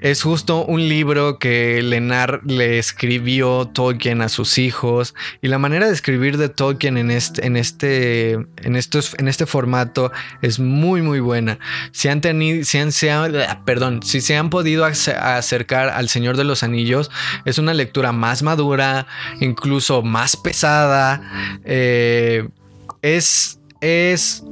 [0.00, 5.86] es justo un libro que Lenar le escribió Tolkien a sus hijos y la manera
[5.86, 11.02] de escribir de Tolkien en este, en este, en estos, en este formato es muy
[11.02, 11.58] muy buena.
[11.92, 13.32] Si han tenido, si han,
[13.64, 17.10] perdón, si se han podido acercar al Señor de los Anillos,
[17.44, 19.06] es una lectura más madura,
[19.40, 21.60] incluso más pesada.
[21.64, 22.48] Eh, eh,
[23.02, 24.44] es, es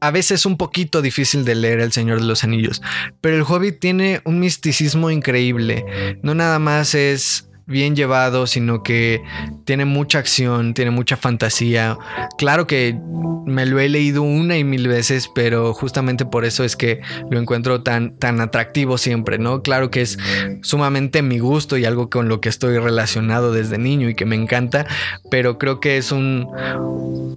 [0.00, 2.80] a veces un poquito difícil de leer El Señor de los Anillos,
[3.20, 6.18] pero el Hobbit tiene un misticismo increíble.
[6.22, 9.22] No nada más es bien llevado, sino que
[9.64, 11.98] tiene mucha acción, tiene mucha fantasía.
[12.38, 12.98] Claro que
[13.44, 17.00] me lo he leído una y mil veces, pero justamente por eso es que
[17.30, 19.62] lo encuentro tan, tan atractivo siempre, ¿no?
[19.62, 20.18] Claro que es
[20.62, 24.36] sumamente mi gusto y algo con lo que estoy relacionado desde niño y que me
[24.36, 24.86] encanta,
[25.30, 26.48] pero creo que es un...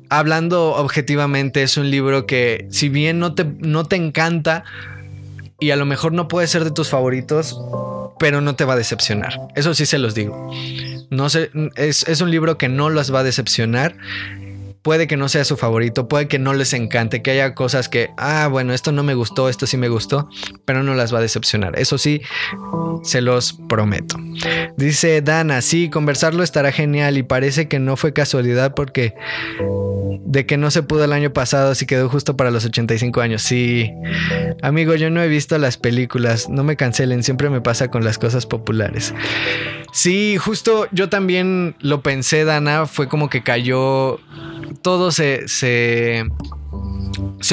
[0.09, 4.63] Hablando objetivamente, es un libro que si bien no te, no te encanta,
[5.61, 7.61] y a lo mejor no puede ser de tus favoritos,
[8.19, 9.39] pero no te va a decepcionar.
[9.55, 10.51] Eso sí se los digo.
[11.11, 13.95] No sé, es, un libro que no los va a decepcionar
[14.81, 18.09] puede que no sea su favorito, puede que no les encante, que haya cosas que,
[18.17, 20.29] ah, bueno, esto no me gustó, esto sí me gustó,
[20.65, 21.77] pero no las va a decepcionar.
[21.77, 22.21] Eso sí,
[23.03, 24.17] se los prometo.
[24.77, 29.13] Dice Dana, sí, conversarlo estará genial y parece que no fue casualidad porque
[30.25, 33.41] de que no se pudo el año pasado, si quedó justo para los 85 años.
[33.41, 33.91] Sí,
[34.61, 38.17] amigo, yo no he visto las películas, no me cancelen, siempre me pasa con las
[38.17, 39.13] cosas populares.
[39.91, 44.19] Sí, justo yo también lo pensé, Dana, fue como que cayó
[44.81, 46.25] todo se, se,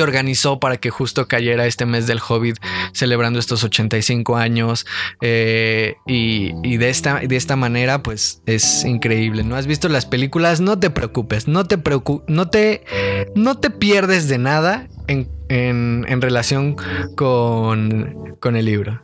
[0.00, 2.56] organizó para que justo cayera este mes del Hobbit
[2.92, 4.86] celebrando estos 85 años
[5.20, 9.42] eh, y, de, esta, de esta manera pues es increíble.
[9.42, 10.60] ¿No has visto las películas?
[10.60, 11.78] No te preocupes, no te,
[12.28, 12.84] no te,
[13.34, 16.76] no te pierdes de nada en, en relación
[17.16, 19.02] con, con el libro.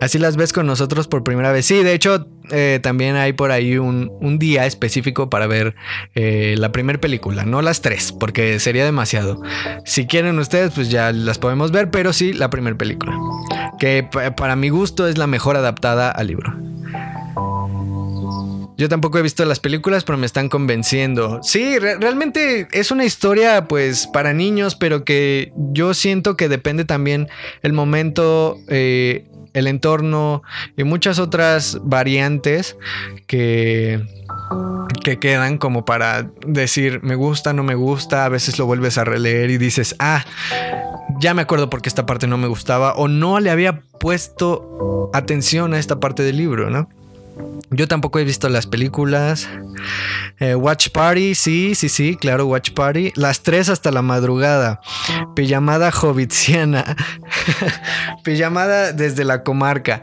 [0.00, 1.66] Así las ves con nosotros por primera vez.
[1.66, 5.74] Sí, de hecho, eh, también hay por ahí un, día específico para ver
[6.14, 9.42] eh, la primera película, no las tres, porque sería demasiado.
[9.84, 13.12] Si quieren ustedes, pues ya las podemos ver, pero sí la primera película,
[13.78, 16.54] que para mi gusto es la mejor adaptada al libro.
[18.80, 21.40] Yo tampoco he visto las películas, pero me están convenciendo.
[21.42, 27.28] Sí, realmente es una historia pues para niños, pero que yo siento que depende también
[27.60, 30.42] el momento eh, el entorno
[30.78, 32.78] y muchas otras variantes
[33.26, 34.02] que,
[35.04, 39.04] que quedan como para decir me gusta, no me gusta, a veces lo vuelves a
[39.04, 40.24] releer y dices, ah,
[41.20, 45.74] ya me acuerdo porque esta parte no me gustaba o no le había puesto atención
[45.74, 46.88] a esta parte del libro, ¿no?
[47.70, 49.48] Yo tampoco he visto las películas.
[50.38, 53.12] Eh, Watch Party, sí, sí, sí, claro, Watch Party.
[53.14, 54.80] Las tres hasta la madrugada.
[55.34, 56.96] Pijamada Hobbitiana.
[58.24, 60.02] Pijamada desde la comarca.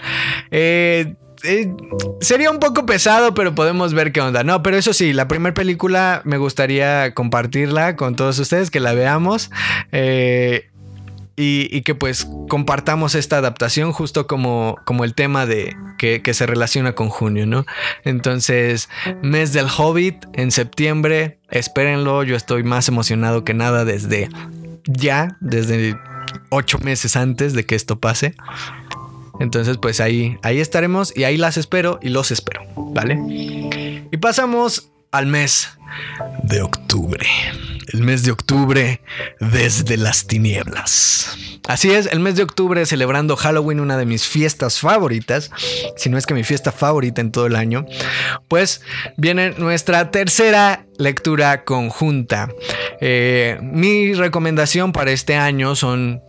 [0.52, 1.72] Eh, eh,
[2.20, 4.44] sería un poco pesado, pero podemos ver qué onda.
[4.44, 8.94] No, pero eso sí, la primera película me gustaría compartirla con todos ustedes, que la
[8.94, 9.52] veamos.
[9.92, 10.70] Eh,
[11.40, 16.48] y, que pues compartamos esta adaptación justo como, como el tema de que, que, se
[16.48, 17.66] relaciona con junio, ¿no?
[18.04, 18.90] Entonces,
[19.22, 24.30] mes del Hobbit en septiembre, espérenlo, yo estoy más emocionado que nada desde
[24.86, 25.96] ya, desde
[26.50, 28.34] ocho meses antes de que esto pase.
[29.40, 33.16] Entonces, pues ahí, ahí estaremos y ahí las espero y los espero, ¿vale?
[34.12, 35.70] Y pasamos al mes
[36.42, 37.28] de octubre.
[37.88, 39.02] El mes de octubre
[39.40, 41.38] desde las tinieblas.
[41.68, 45.52] Así es, el mes de octubre celebrando Halloween, una de mis fiestas favoritas,
[45.96, 47.86] si no es que mi fiesta favorita en todo el año,
[48.48, 48.82] pues
[49.18, 52.50] viene nuestra tercera lectura conjunta.
[53.02, 56.22] Eh, mi recomendación para este año son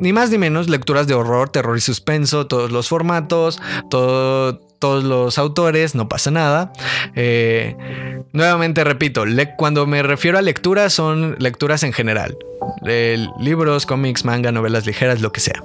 [0.00, 3.60] ni más ni menos lecturas de horror, terror y suspenso, todos los formatos,
[4.78, 6.72] todos los autores, no pasa nada.
[7.14, 7.76] Eh,
[8.32, 9.24] nuevamente repito,
[9.56, 12.36] cuando me refiero a lecturas son lecturas en general.
[13.40, 15.62] libros, cómics, manga, novelas ligeras, lo que sea.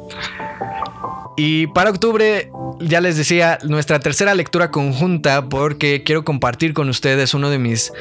[1.38, 7.34] Y para octubre, ya les decía, nuestra tercera lectura conjunta porque quiero compartir con ustedes
[7.34, 7.93] uno de mis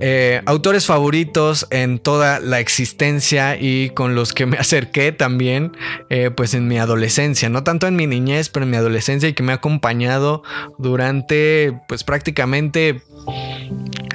[0.00, 5.72] eh, autores favoritos en toda la existencia y con los que me acerqué también,
[6.10, 9.32] eh, pues en mi adolescencia, no tanto en mi niñez, pero en mi adolescencia y
[9.32, 10.42] que me ha acompañado
[10.78, 13.02] durante, pues prácticamente,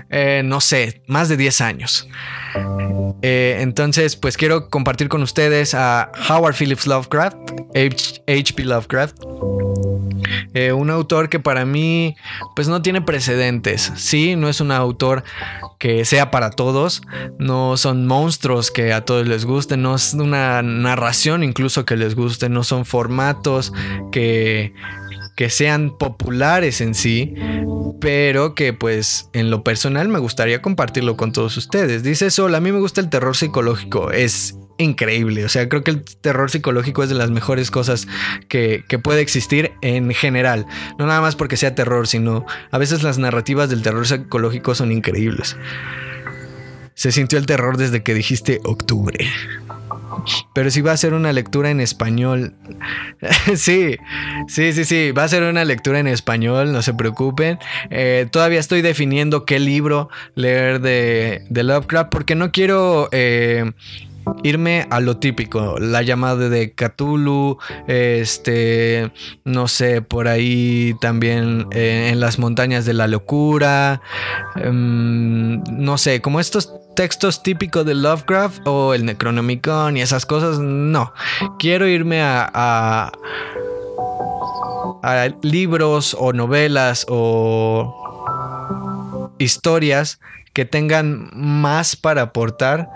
[0.10, 2.08] eh, no sé, más de 10 años.
[3.22, 7.38] Eh, entonces, pues quiero compartir con ustedes a Howard Phillips Lovecraft,
[7.76, 8.64] H.P.
[8.66, 9.16] Lovecraft.
[10.54, 12.16] Eh, un autor que para mí
[12.56, 15.24] pues no tiene precedentes, sí, no es un autor
[15.80, 17.02] que sea para todos,
[17.40, 22.16] no son monstruos que a todos les gusten, no es una narración incluso que les
[22.16, 23.72] guste, no son formatos
[24.12, 24.74] que
[25.36, 27.34] que sean populares en sí,
[28.00, 32.04] pero que pues en lo personal me gustaría compartirlo con todos ustedes.
[32.04, 35.92] Dice Sol, a mí me gusta el terror psicológico, es increíble, o sea, creo que
[35.92, 38.08] el terror psicológico es de las mejores cosas
[38.50, 40.66] que, que puede existir en general,
[40.98, 44.92] no nada más porque sea terror, sino a veces las narrativas del terror psicológico son
[44.92, 45.56] increíbles.
[46.96, 49.28] Se sintió el terror desde que dijiste octubre.
[50.54, 52.56] Pero si va a ser una lectura en español.
[53.56, 53.98] sí,
[54.48, 55.12] sí, sí, sí.
[55.12, 57.60] Va a ser una lectura en español, no se preocupen.
[57.90, 63.10] Eh, todavía estoy definiendo qué libro leer de, Lovecraft porque no quiero...
[63.12, 63.72] Eh,
[64.44, 67.58] irme a lo típico, la llamada de Cthulhu,
[67.88, 69.12] este,
[69.44, 74.02] no sé, por ahí también eh, en las montañas de la locura,
[74.56, 80.60] em, no sé, como estos textos típicos de Lovecraft o el Necronomicon y esas cosas,
[80.60, 81.14] no.
[81.60, 83.12] Quiero irme a, a,
[85.04, 87.98] a libros o novelas o
[89.40, 90.20] historias
[90.54, 92.90] que tengan más para aportar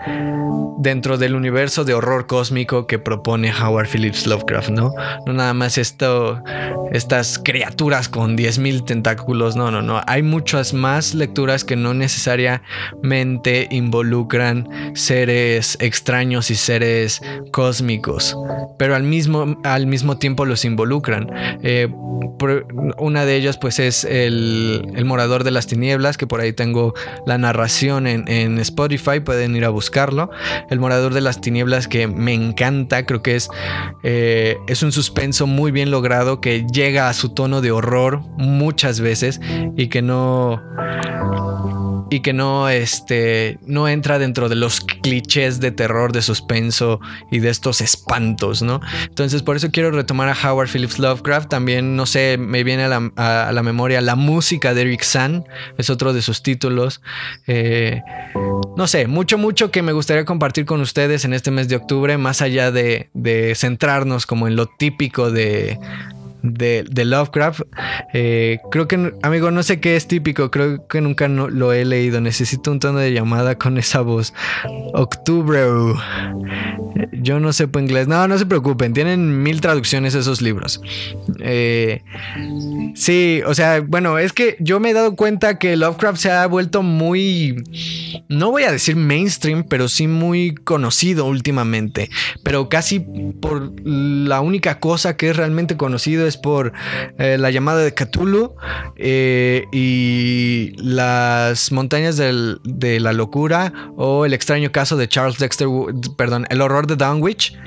[0.78, 4.93] dentro del universo de horror cósmico que propone Howard Phillips Lovecraft, ¿no?
[5.26, 6.43] No nada más esto,
[6.91, 10.01] estas criaturas con 10.000 tentáculos, no, no, no.
[10.06, 18.38] Hay muchas más lecturas que no necesariamente involucran seres extraños y seres cósmicos,
[18.78, 21.30] pero al mismo, al mismo tiempo los involucran.
[21.64, 21.88] Eh,
[22.97, 26.93] una de ellas pues es el, el Morador de las Tinieblas, que por ahí tengo
[27.26, 30.30] la narración en, Spotify, pueden ir a buscarlo.
[30.70, 33.50] El Morador de las Tinieblas que me encanta, creo que es,
[34.04, 39.00] eh, es un suspenso muy bien logrado que llega a su tono de horror muchas
[39.00, 39.39] veces
[39.78, 40.62] y que no
[42.10, 46.99] y que no, este, no entra dentro de los clichés de terror, de suspenso
[47.32, 48.82] y de estos espantos, ¿no?
[49.08, 51.49] Entonces por eso quiero retomar a Howard Phillips Lovecraft.
[51.49, 55.45] También, no sé, me viene a la, memoria la música de Eric San,
[55.78, 57.01] es otro de sus títulos.
[57.47, 58.01] Eh,
[58.78, 62.18] no sé, mucho, mucho que me gustaría compartir con ustedes en este mes de octubre,
[62.18, 65.80] más allá de, de centrarnos como en lo típico de
[66.54, 67.62] de, Lovecraft.
[68.14, 72.22] Eh, creo que, amigo, no sé qué es típico, creo que nunca lo he leído.
[72.22, 74.34] Necesito un tono de llamada con esa voz.
[74.93, 75.62] Octubre.
[77.12, 78.08] Yo no sé inglés.
[78.08, 80.82] No, no se preocupen, tienen mil traducciones esos libros.
[81.39, 82.03] Eh,
[82.95, 86.45] sí, o sea, bueno, es que yo me he dado cuenta que Lovecraft se ha
[86.47, 87.56] vuelto muy,
[88.30, 92.10] no voy a decir mainstream, pero sí muy conocido últimamente.
[92.43, 96.74] Pero casi por la única cosa que es realmente conocido es por
[97.18, 98.56] eh, la llamada de Cthulhu
[98.95, 105.68] eh, y las montañas de la locura o el extraño caso de Charles Dexter,
[106.18, 107.58] perdón, el horror de Dunwich.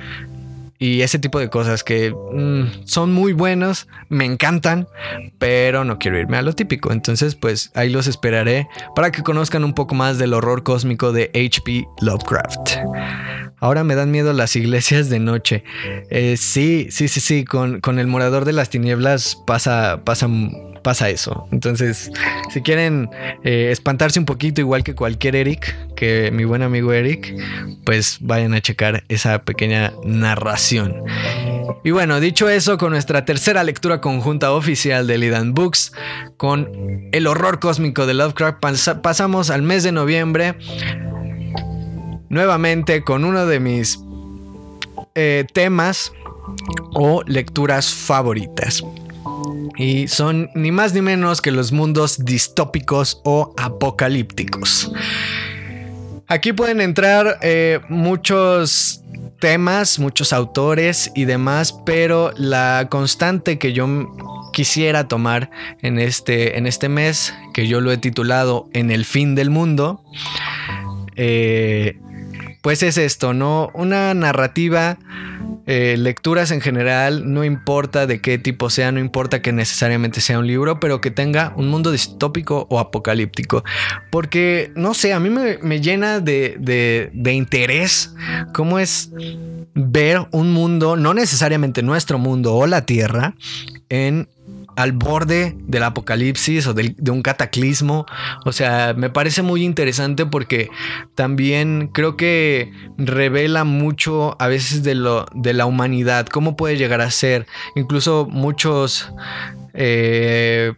[0.80, 4.86] y ese tipo de cosas que mm, son muy buenos, me encantan,
[5.38, 6.92] pero no quiero irme a lo típico.
[6.92, 11.30] Entonces, pues ahí los esperaré para que conozcan un poco más del horror cósmico de
[11.34, 11.84] H.P.
[12.00, 12.76] Lovecraft.
[13.60, 15.64] Ahora me dan miedo las iglesias de noche.
[16.10, 17.44] Eh, sí, sí, sí, sí.
[17.44, 20.28] Con, con, el morador de las tinieblas pasa, pasa
[20.82, 21.46] pasa eso.
[21.52, 22.10] Entonces,
[22.50, 23.10] si quieren
[23.44, 27.34] eh, espantarse un poquito, igual que cualquier Eric, que mi buen amigo Eric,
[27.84, 31.04] pues vayan a checar esa pequeña narración.
[31.84, 35.92] Y bueno, dicho eso, con nuestra tercera lectura conjunta oficial de Lidan Books,
[36.36, 38.58] con el horror cósmico de Lovecraft,
[39.02, 40.54] pasamos al mes de noviembre,
[42.28, 44.00] nuevamente con uno de mis
[45.14, 46.12] eh, temas
[46.94, 48.82] o lecturas favoritas.
[49.76, 54.90] Y son ni más ni menos que los mundos distópicos o apocalípticos.
[56.26, 59.02] Aquí pueden entrar eh, muchos
[59.40, 63.86] temas, muchos autores y demás, pero la constante que yo
[64.52, 65.50] quisiera tomar
[65.80, 70.02] en este, en este mes, que yo lo he titulado En el fin del mundo,
[71.16, 71.98] eh,
[72.68, 73.70] pues es esto, ¿no?
[73.72, 74.98] Una narrativa
[75.64, 80.38] eh, lecturas en general, no importa de qué tipo sea, no importa que necesariamente sea
[80.38, 83.64] un libro, pero que tenga un mundo distópico o apocalíptico.
[84.10, 86.58] Porque, no sé, a mí me, llena de,
[87.10, 88.14] de interés
[88.52, 89.12] cómo es
[89.74, 93.34] ver un mundo, no necesariamente nuestro mundo o la Tierra,
[93.88, 94.28] en
[94.78, 98.06] al borde del apocalipsis o de, un cataclismo.
[98.44, 100.70] O sea, me parece muy interesante porque
[101.16, 107.00] también creo que revela mucho a veces de, lo, de la humanidad, cómo puede llegar
[107.00, 107.48] a ser.
[107.74, 109.12] Incluso muchos
[109.74, 110.74] eh,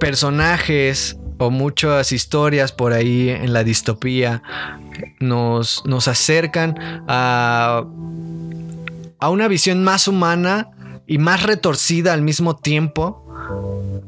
[0.00, 4.42] personajes o muchas historias por ahí en la distopía
[5.20, 7.84] nos, nos acercan a,
[9.18, 10.70] a una visión más humana
[11.06, 13.26] y más retorcida al mismo tiempo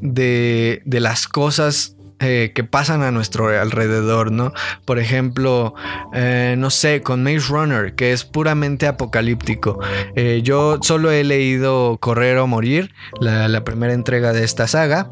[0.01, 4.53] de, las cosas eh, que pasan a nuestro alrededor, ¿no?
[4.85, 5.73] Por ejemplo,
[6.13, 9.79] eh, no sé, con Maze Runner, que es puramente apocalíptico.
[10.15, 15.09] Eh, yo solo he leído Correr o Morir, la primera entrega de esta saga.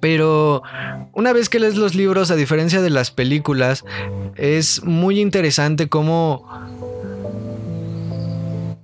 [0.00, 0.62] Pero
[1.12, 3.84] una vez que lees los libros, a diferencia de las películas,
[4.36, 6.46] es muy interesante cómo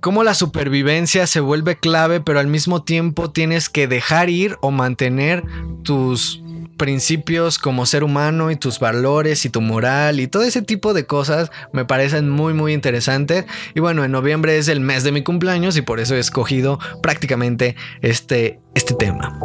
[0.05, 4.69] cómo la supervivencia se vuelve clave, pero al mismo tiempo tienes que dejar ir o
[4.69, 5.43] mantener
[5.81, 6.43] tus
[6.77, 11.07] principios como ser humano y tus valores y tu moral y todo ese tipo de
[11.07, 13.45] cosas me parecen muy muy interesantes.
[13.73, 16.77] Y bueno en noviembre es el mes de mi cumpleaños y por eso he escogido
[17.01, 19.39] prácticamente este, este tema.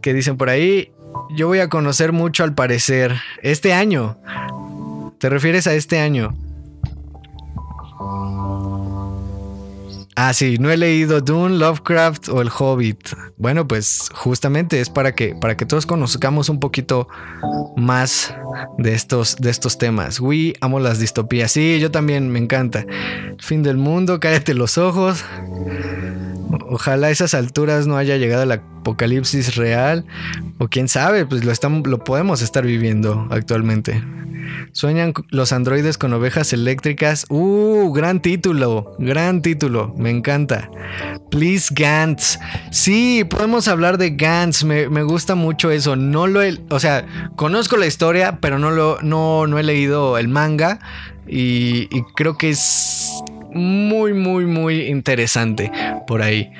[0.00, 0.92] Que dicen por ahí
[1.34, 4.18] yo voy a conocer mucho al parecer este año.
[5.18, 6.32] Te refieres a este año
[10.20, 13.10] Ah, sí, no he leído Dune, Lovecraft o El Hobbit.
[13.36, 17.06] Bueno, pues justamente es para que, para que todos conozcamos un poquito
[17.76, 18.34] más
[18.78, 20.18] de estos, de estos temas.
[20.18, 21.52] Uy, amo las distopías.
[21.52, 22.84] Sí, yo también me encanta.
[23.38, 25.24] fin del mundo, cállate los ojos.
[26.68, 30.04] Ojalá a esas alturas no haya llegado el apocalipsis real.
[30.58, 31.52] O quién sabe, pues lo,
[31.84, 34.02] lo podemos estar viviendo actualmente.
[34.72, 37.26] Sueñan los androides con ovejas eléctricas.
[37.28, 40.70] Uh, gran título, gran título, me encanta.
[41.30, 42.38] Please Gantz.
[42.70, 45.96] Sí, podemos hablar de Gantz, me, gusta mucho eso.
[45.96, 50.18] No lo he, o sea, conozco la historia, pero no lo, no, no he leído
[50.18, 50.80] el manga
[51.26, 53.07] y creo que es
[53.52, 55.70] muy, muy, muy interesante
[56.06, 56.50] por ahí.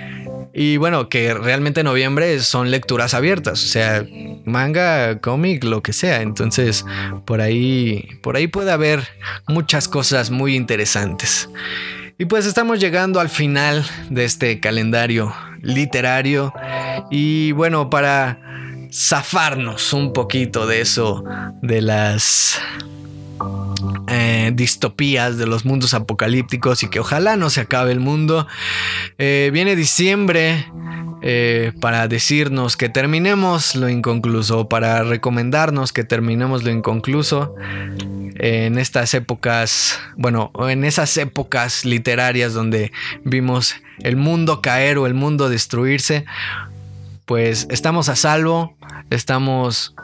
[0.55, 4.05] Y bueno, que realmente en noviembre son lecturas abiertas, o sea,
[4.45, 6.22] manga, cómic, lo que sea.
[6.22, 6.84] Entonces,
[7.26, 9.07] por ahí, por ahí puede haber
[9.47, 11.49] muchas cosas muy interesantes.
[12.18, 15.32] Y pues estamos llegando al final de este calendario
[15.62, 16.53] literario.
[17.11, 18.41] Y bueno, para
[18.93, 21.24] zafarnos un poquito de eso,
[21.62, 22.59] de las
[24.09, 28.47] eh, distopías de los mundos apocalípticos y que ojalá no se acabe el mundo.
[29.18, 30.66] Eh, viene diciembre
[31.22, 37.55] eh, para decirnos que terminemos lo inconcluso, para recomendarnos que terminemos lo inconcluso
[38.36, 42.93] en estas épocas, bueno, en esas épocas literarias donde
[43.24, 46.24] vimos el mundo caer o el mundo destruirse,
[47.26, 48.76] pues estamos a salvo,
[49.11, 49.95] estamos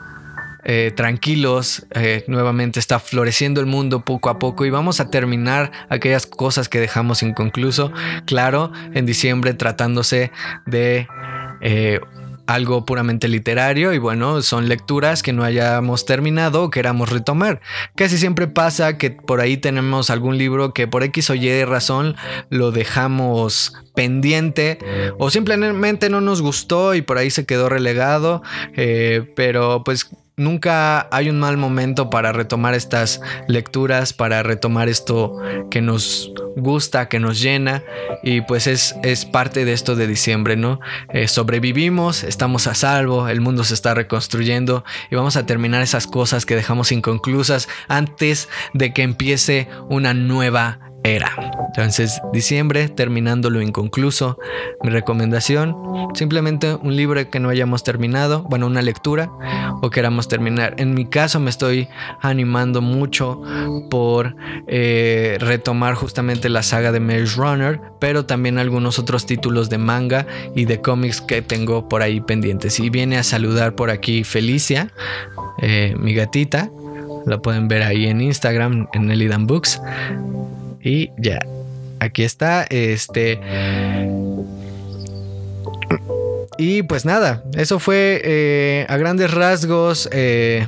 [0.67, 5.71] eh, tranquilos, eh, nuevamente está floreciendo el mundo poco a poco y vamos a terminar
[5.89, 7.91] aquellas cosas que dejamos inconcluso,
[8.25, 10.31] claro, en diciembre tratándose
[10.65, 11.07] de...
[11.61, 11.99] Eh,
[12.47, 17.59] algo puramente literario y bueno, son lecturas que no hayamos terminado o queramos retomar.
[17.95, 22.15] Casi siempre pasa que por ahí tenemos algún libro que por X o Y razón
[22.51, 24.77] lo dejamos pendiente
[25.17, 28.43] o simplemente no nos gustó y por ahí se quedó relegado,
[29.35, 30.07] pero pues
[30.37, 35.37] nunca hay un mal momento para retomar estas lecturas, para retomar esto
[35.71, 37.83] que nos gusta, que nos llena
[38.23, 40.79] y pues es, es parte de esto de diciembre, ¿no?
[41.13, 46.07] Eh, sobrevivimos, estamos a salvo, el mundo se está reconstruyendo y vamos a terminar esas
[46.07, 51.31] cosas que dejamos inconclusas antes de que empiece una nueva era.
[51.67, 54.39] Entonces, diciembre, terminando lo inconcluso.
[54.81, 55.75] Mi recomendación,
[56.13, 59.29] simplemente un libro que no hayamos terminado, bueno, una lectura
[59.81, 60.75] o queramos terminar.
[60.77, 61.89] En mi caso me estoy
[62.21, 63.41] animando mucho
[63.89, 64.35] por
[64.67, 70.25] eh, retomar justamente la saga de Maze Runner, pero también algunos otros títulos de manga
[70.55, 72.79] y de cómics que tengo por ahí pendientes.
[72.79, 74.91] Y viene a saludar por aquí Felicia,
[75.61, 76.69] eh, mi gatita.
[77.25, 79.81] La pueden ver ahí en Instagram, en Elidan Books.
[80.85, 81.39] Y ya,
[81.99, 82.63] aquí está.
[82.69, 83.39] Este.
[86.57, 90.65] Y pues nada, eso fue eh, a grandes rasgos eh,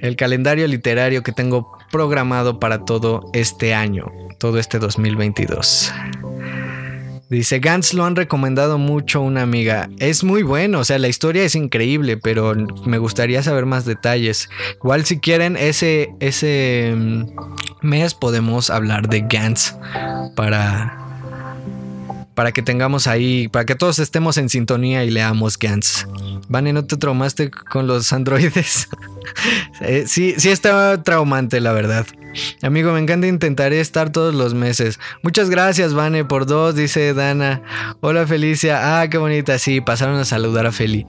[0.00, 5.92] el calendario literario que tengo programado para todo este año, todo este 2022.
[7.32, 9.88] Dice, Gantz lo han recomendado mucho una amiga.
[9.98, 12.54] Es muy bueno, o sea, la historia es increíble, pero
[12.84, 14.50] me gustaría saber más detalles.
[14.74, 17.24] Igual si quieren, ese, ese mm,
[17.80, 19.74] mes podemos hablar de Gantz
[20.36, 21.11] para,
[22.34, 26.06] para que tengamos ahí, para que todos estemos en sintonía y leamos Gantz.
[26.48, 28.88] Vane, ¿no te traumaste con los androides?
[29.80, 32.06] Eh, sí, sí está traumante, la verdad.
[32.60, 34.98] Amigo, me encanta, intentaré estar todos los meses.
[35.22, 37.62] Muchas gracias, Vane, por dos, dice Dana.
[38.00, 39.00] Hola, Felicia.
[39.00, 39.58] Ah, qué bonita.
[39.58, 41.06] Sí, pasaron a saludar a Feli.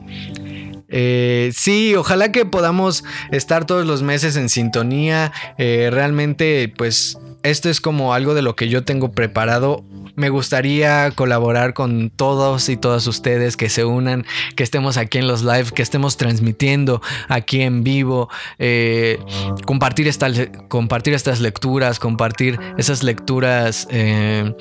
[0.90, 5.32] Eh, sí, ojalá que podamos estar todos los meses en sintonía.
[5.58, 9.84] Eh, realmente, pues, esto es como algo de lo que yo tengo preparado
[10.16, 14.26] me gustaría colaborar con todos y todas ustedes que se unan,
[14.56, 18.30] que estemos aquí en los live, que estemos transmitiendo aquí en vivo,
[18.60, 19.20] eh,
[19.66, 20.10] compartir,
[20.68, 23.88] compartir estas lecturas, compartir esas lecturas.
[23.90, 24.54] Eh,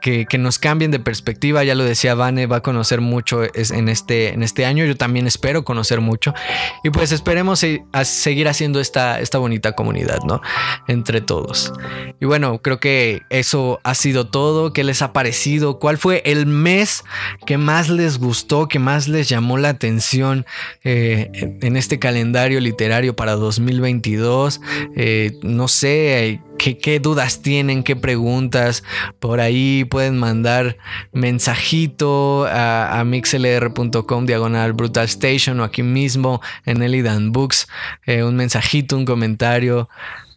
[0.00, 1.64] que, nos cambien de perspectiva.
[1.64, 4.84] Ya lo decía Vane, va a conocer mucho en este, en este año.
[4.84, 6.34] Yo también espero conocer mucho.
[6.82, 7.64] Y pues esperemos
[8.02, 10.40] seguir haciendo esta, esta bonita comunidad, ¿no?
[10.88, 11.72] Entre todos.
[12.20, 14.72] Y bueno, creo que eso ha sido todo.
[14.72, 15.78] ¿Qué les ha parecido?
[15.78, 17.04] ¿Cuál fue el mes
[17.46, 20.46] que más les gustó, que más les llamó la atención
[20.84, 24.60] eh, en este calendario literario para 2022?
[24.96, 28.84] Eh, no sé qué, dudas tienen, qué preguntas.
[29.18, 30.76] Por ahí pueden mandar
[31.12, 37.66] mensajito a, mixlr.com diagonal brutal station o aquí mismo en Elidan Books.
[38.06, 39.88] Eh, un mensajito, un comentario.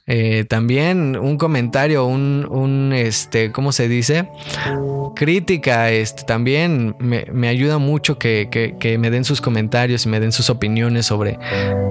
[0.05, 4.27] Eh, también un comentario, un, este, ¿cómo se dice?
[5.15, 10.49] Crítica, este, también me, ayuda mucho que, me den sus comentarios y me den sus
[10.49, 11.39] opiniones sobre,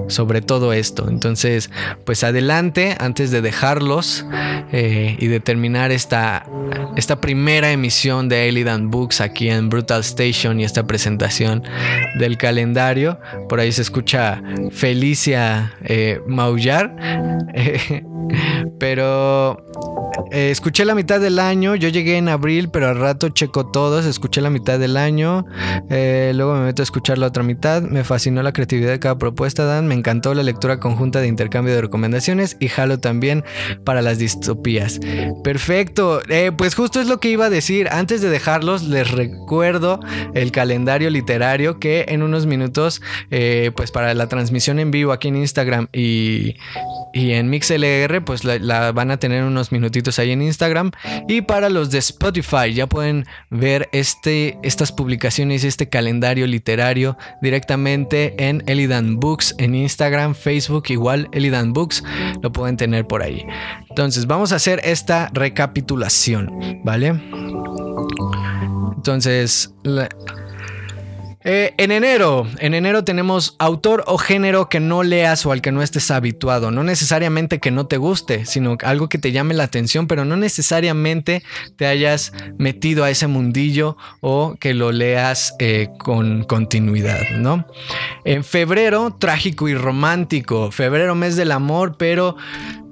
[0.09, 1.09] sobre todo esto.
[1.09, 1.71] Entonces,
[2.05, 4.25] pues adelante, antes de dejarlos
[4.71, 6.45] eh, y de terminar esta,
[6.95, 11.63] esta primera emisión de Elidan Books aquí en Brutal Station y esta presentación
[12.19, 13.19] del calendario,
[13.49, 16.95] por ahí se escucha Felicia eh, maullar.
[18.79, 19.57] Pero
[20.31, 21.75] eh, escuché la mitad del año.
[21.75, 24.05] Yo llegué en abril, pero al rato checo todos.
[24.05, 25.45] Escuché la mitad del año.
[25.89, 27.81] Eh, luego me meto a escuchar la otra mitad.
[27.81, 29.87] Me fascinó la creatividad de cada propuesta, Dan.
[29.87, 32.57] Me encantó la lectura conjunta de intercambio de recomendaciones.
[32.59, 33.43] Y jalo también
[33.83, 34.99] para las distopías.
[35.43, 36.21] Perfecto.
[36.29, 37.87] Eh, pues justo es lo que iba a decir.
[37.91, 39.99] Antes de dejarlos, les recuerdo
[40.33, 45.37] el calendario literario que en unos minutos, pues para la transmisión en vivo aquí en
[45.37, 46.55] Instagram y,
[47.13, 50.91] y en MixLR, pues la van a tener unos minutitos ahí en Instagram.
[51.27, 58.33] Y para los de Spotify ya pueden ver este, estas publicaciones, este calendario literario directamente
[58.49, 62.03] en Elidan Books, en Instagram, Facebook, igual Elidan Books,
[62.41, 63.45] lo pueden tener por ahí.
[63.89, 67.21] Entonces vamos a hacer esta recapitulación, ¿vale?
[68.95, 69.73] Entonces...
[71.45, 75.71] Eh, en enero, en enero tenemos autor o género que no leas o al que
[75.71, 76.71] no estés habituado.
[76.71, 80.37] No necesariamente que no te guste, sino algo que te llame la atención, pero no
[80.37, 81.43] necesariamente
[81.75, 87.65] te hayas metido a ese mundillo o que lo leas eh, con continuidad, ¿no?
[88.25, 90.71] En febrero, trágico y romántico.
[90.71, 92.37] Febrero, mes del amor, pero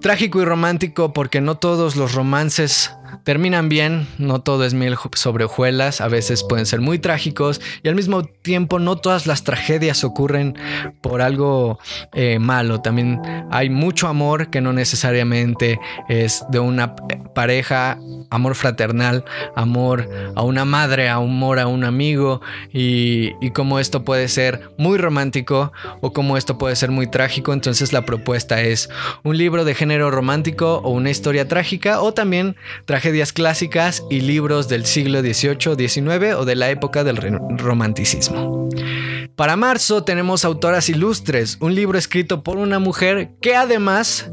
[0.01, 2.91] Trágico y romántico porque no todos los romances
[3.23, 7.87] terminan bien, no todo es miel sobre hojuelas, a veces pueden ser muy trágicos y
[7.87, 10.57] al mismo tiempo no todas las tragedias ocurren
[11.01, 11.79] por algo
[12.13, 13.21] eh, malo, también
[13.51, 15.79] hay mucho amor que no necesariamente
[16.09, 16.95] es de una
[17.35, 17.99] pareja,
[18.29, 19.23] amor fraternal,
[19.55, 22.41] amor a una madre, amor a un amigo
[22.73, 25.71] y, y como esto puede ser muy romántico
[26.01, 28.89] o como esto puede ser muy trágico, entonces la propuesta es
[29.23, 32.55] un libro de género romántico o una historia trágica o también
[32.85, 37.17] tragedias clásicas y libros del siglo XVIII, XIX o de la época del
[37.57, 38.69] romanticismo.
[39.35, 44.29] Para marzo tenemos Autoras Ilustres, un libro escrito por una mujer que además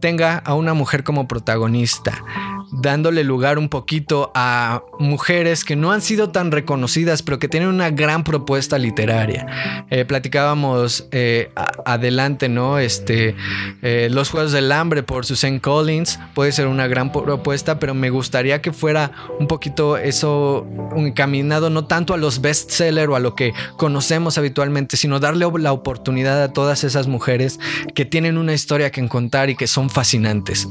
[0.00, 2.24] tenga a una mujer como protagonista
[2.72, 7.68] dándole lugar un poquito a mujeres que no han sido tan reconocidas, pero que tienen
[7.68, 9.84] una gran propuesta literaria.
[9.90, 11.50] Eh, platicábamos eh,
[11.84, 12.78] adelante, ¿no?
[12.78, 13.34] Este,
[13.82, 18.10] eh, Los Juegos del Hambre por Susan Collins puede ser una gran propuesta, pero me
[18.10, 23.34] gustaría que fuera un poquito eso encaminado no tanto a los bestsellers o a lo
[23.34, 27.58] que conocemos habitualmente, sino darle la oportunidad a todas esas mujeres
[27.94, 30.68] que tienen una historia que contar y que son fascinantes.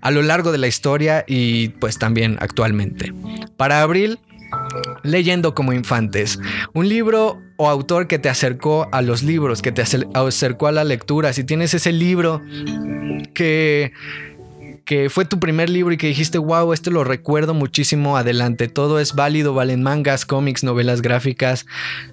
[0.00, 3.12] A lo largo de la historia y pues también actualmente.
[3.56, 4.20] Para abril,
[5.02, 6.38] Leyendo como infantes,
[6.72, 10.84] un libro o autor que te acercó a los libros, que te acercó a la
[10.84, 11.32] lectura.
[11.32, 12.40] Si tienes ese libro
[13.34, 13.92] que
[14.84, 19.00] que fue tu primer libro y que dijiste, wow, este lo recuerdo muchísimo, adelante, todo
[19.00, 21.66] es válido, valen mangas, cómics, novelas gráficas,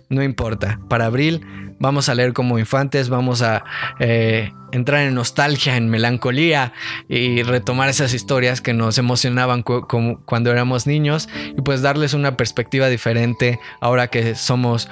[0.10, 0.80] no importa.
[0.88, 1.42] Para abril
[1.80, 3.64] vamos a leer como infantes, vamos a
[4.00, 6.74] eh, entrar en nostalgia, en melancolía
[7.10, 11.28] y retomar esas historias que nos emocionaban cuando éramos niños
[11.58, 14.90] y pues darles una perspectiva diferente ahora que somos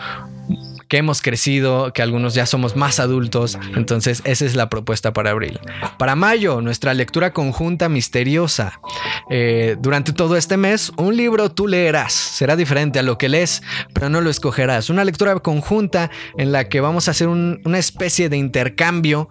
[0.89, 3.57] que hemos crecido, que algunos ya somos más adultos.
[3.75, 5.59] Entonces, esa es la propuesta para abril.
[5.97, 8.81] Para mayo, nuestra lectura conjunta misteriosa.
[9.29, 12.13] Eh, durante todo este mes, un libro tú leerás.
[12.13, 13.61] Será diferente a lo que lees,
[13.93, 14.89] pero no lo escogerás.
[14.89, 19.29] Una lectura conjunta en la que vamos a hacer una especie de intercambio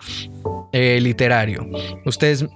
[0.72, 1.66] eh, literario.
[2.04, 2.46] Ustedes,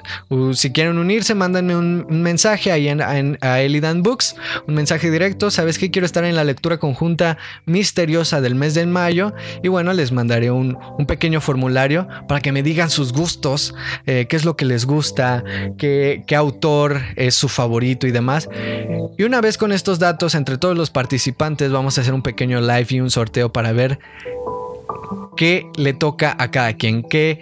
[0.55, 3.01] si quieren unirse, mándenme un, mensaje ahí en,
[3.40, 4.36] a Elidan Books,
[4.66, 5.51] un mensaje directo.
[5.51, 9.32] Sabes que quiero estar en la lectura conjunta misteriosa del mes de mayo.
[9.62, 13.74] Y bueno, les mandaré un, pequeño formulario para que me digan sus gustos,
[14.06, 15.43] eh, qué es lo que les gusta,
[15.76, 18.48] qué, qué autor es su favorito y demás.
[19.18, 22.60] Y una vez con estos datos, entre todos los participantes, vamos a hacer un pequeño
[22.60, 23.98] live y un sorteo para ver
[25.37, 27.41] qué le toca a cada quien, qué,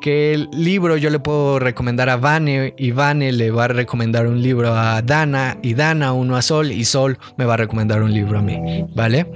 [0.00, 4.42] qué libro yo le puedo recomendar a Vane y Vane le va a recomendar un
[4.42, 8.12] libro a Dana y Dana uno a Sol y Sol me va a recomendar un
[8.12, 9.26] libro a mí, ¿vale?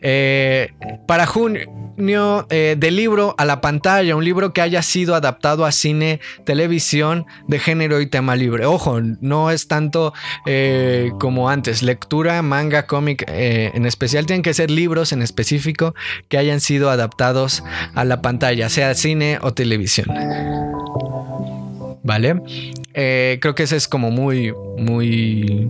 [0.00, 0.72] Eh,
[1.06, 5.72] para junio, eh, del libro a la pantalla, un libro que haya sido adaptado a
[5.72, 8.66] cine, televisión, de género y tema libre.
[8.66, 10.12] Ojo, no es tanto
[10.46, 15.94] eh, como antes, lectura, manga, cómic, en especial tienen que ser libros en específico
[16.28, 17.62] que hayan sido adaptados
[17.94, 20.06] a la pantalla, sea cine o televisión.
[22.02, 22.40] ¿Vale?
[22.94, 25.68] creo que ese es como muy, muy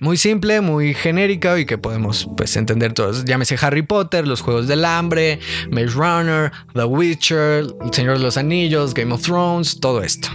[0.00, 3.24] muy simple, muy genérica y que podemos pues entender todos.
[3.24, 5.38] Llámese Harry Potter, los Juegos del Hambre,
[5.70, 10.28] Maze Runner, The Witcher, El Señor de los Anillos, Game of Thrones, todo esto.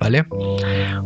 [0.00, 0.26] ¿Vale?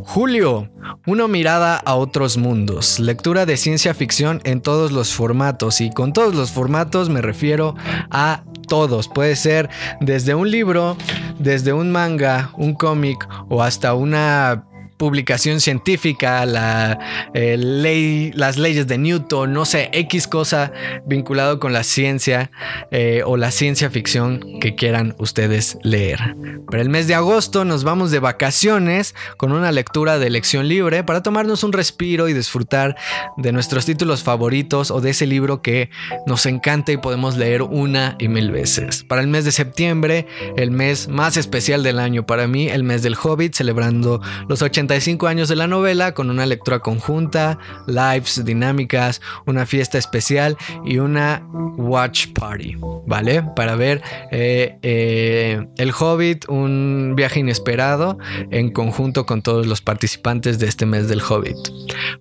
[0.05, 0.69] Julio,
[1.07, 3.01] una mirada a otros mundos.
[3.01, 5.81] Lectura de ciencia ficción en todos los formatos.
[5.81, 7.75] Y con todos los formatos me refiero
[8.11, 9.09] a todos.
[9.09, 9.71] Puede ser
[10.01, 10.99] desde un libro,
[11.39, 14.67] desde un manga, un cómic o hasta una
[15.03, 16.97] publicación científica, la
[17.35, 20.71] eh, ley, las leyes de Newton, no sé, X cosa
[21.05, 22.53] vinculado con la ciencia
[22.93, 26.37] eh, o la ciencia ficción que quieran ustedes leer.
[26.71, 31.03] Pero el mes de agosto nos vamos de vacaciones con una lectura de elección libre
[31.03, 32.95] para tomarnos un respiro y disfrutar
[33.37, 35.91] de nuestros títulos favoritos o de ese libro que
[36.29, 39.03] nos encanta y podemos leer una y mil veces.
[39.03, 43.03] Para el mes de septiembre, el mes más especial del año para mí, el mes
[43.03, 44.92] del Hobbit, celebrando los 80
[45.27, 51.43] años de la novela con una lectura conjunta, lives dinámicas, una fiesta especial y una
[51.77, 53.43] watch party, ¿vale?
[53.57, 58.19] Para ver eh, eh, El Hobbit, un viaje inesperado
[58.51, 61.57] en conjunto con todos los participantes de este mes del Hobbit.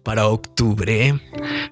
[0.03, 1.19] Para octubre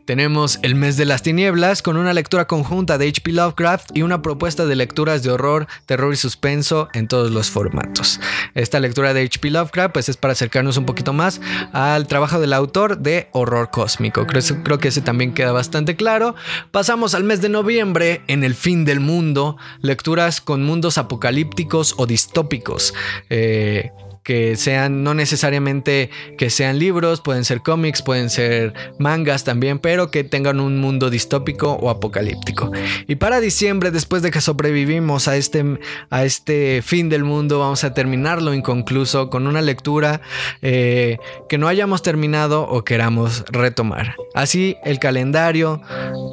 [0.05, 4.21] tenemos el mes de las tinieblas con una lectura conjunta de HP Lovecraft y una
[4.21, 8.19] propuesta de lecturas de horror, terror y suspenso en todos los formatos.
[8.53, 11.39] Esta lectura de HP Lovecraft pues es para acercarnos un poquito más
[11.71, 14.25] al trabajo del autor de Horror Cósmico.
[14.25, 16.33] Creo, creo que ese también queda bastante claro.
[16.71, 22.07] Pasamos al mes de noviembre, en el fin del mundo, lecturas con mundos apocalípticos o
[22.07, 22.95] distópicos.
[23.29, 23.91] Eh,
[24.23, 30.11] que sean, no necesariamente que sean libros, pueden ser cómics, pueden ser mangas también, pero
[30.11, 32.71] que tengan un mundo distópico o apocalíptico.
[33.07, 35.79] Y para diciembre, después de que sobrevivimos a este,
[36.09, 40.21] a este fin del mundo, vamos a terminarlo inconcluso con una lectura
[40.61, 41.17] eh,
[41.47, 44.15] que no hayamos terminado o queramos retomar.
[44.33, 45.81] Así el calendario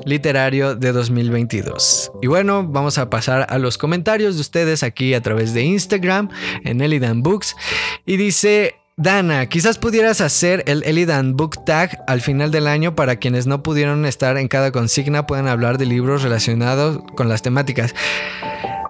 [0.04, 2.12] literario de 2022.
[2.22, 6.28] Y bueno, vamos a pasar a los comentarios de ustedes aquí a través de Instagram
[6.64, 7.56] en Elidan Books.
[8.04, 13.16] Y dice, Dana, quizás pudieras hacer el Elidan Book Tag al final del año para
[13.16, 17.94] quienes no pudieron estar en cada consigna puedan hablar de libros relacionados con las temáticas.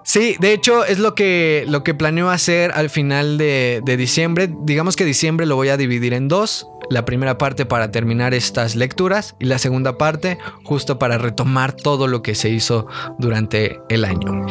[0.07, 4.49] Sí, de hecho es lo que, lo que planeo hacer al final de, diciembre.
[4.63, 8.75] Digamos que diciembre lo voy a dividir en dos la primera parte para terminar estas
[8.75, 12.87] lecturas y la segunda parte justo para retomar todo lo que se hizo
[13.19, 14.45] durante el año.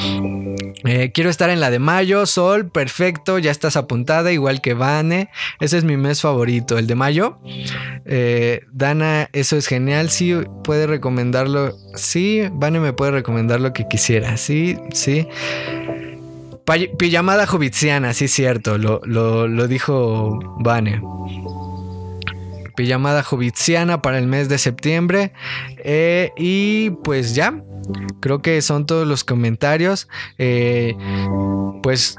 [0.85, 5.31] Eh, quiero estar en la de mayo, Sol, perfecto, ya estás apuntada, igual que Vane.
[5.61, 7.39] Ese es mi mes favorito, el de mayo.
[8.05, 10.35] Eh, Dana, eso es genial, sí,
[10.65, 11.74] puede recomendarlo.
[11.95, 15.27] Sí, Vane me puede recomendar lo que quisiera, sí, sí.
[16.98, 21.01] Pijamada Jovitziana, sí, cierto, lo, lo dijo Vane
[22.77, 25.32] pijamada jovitziana para el mes de septiembre.
[25.78, 27.60] Eh, y pues ya,
[28.20, 30.06] creo que son todos los comentarios.
[30.39, 30.94] Eh,
[31.82, 32.16] pues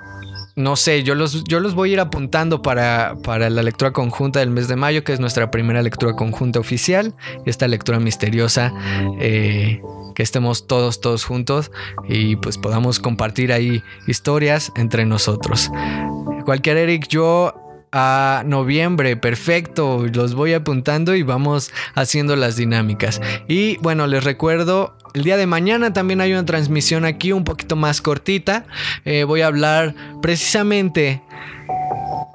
[0.57, 4.39] no sé, yo los, yo los voy a ir apuntando para, para, la lectura conjunta
[4.39, 7.13] del mes de mayo, que es nuestra primera lectura conjunta oficial.
[7.45, 8.73] Esta lectura misteriosa,
[9.19, 9.79] eh,
[10.17, 11.71] que estemos todos, todos juntos
[12.09, 15.69] y pues podamos compartir ahí historias entre nosotros.
[16.43, 17.53] Cualquier Eric, yo
[17.91, 23.21] a noviembre, perfecto, los voy apuntando y vamos haciendo las dinámicas.
[23.47, 27.75] Y bueno, les recuerdo el día de mañana también hay una transmisión aquí un poquito
[27.75, 28.65] más cortita.
[29.05, 31.21] Eh, voy a hablar precisamente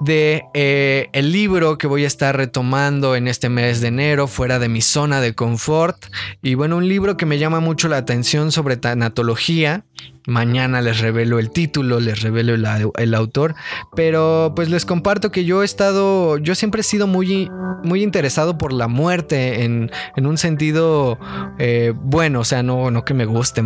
[0.03, 4.59] de eh, el libro que voy a estar retomando en este mes de enero fuera
[4.59, 5.97] de mi zona de confort.
[6.41, 9.85] Y bueno un libro que me llama mucho la atención sobre tanatología
[10.25, 13.55] Mañana les revelo el título, les revelo el, autor,
[13.93, 17.51] pero pues les comparto que yo he estado, yo siempre he sido muy,
[17.83, 21.19] muy interesado por la muerte en, un sentido
[21.59, 23.61] eh, bueno, o sea, no, no que me guste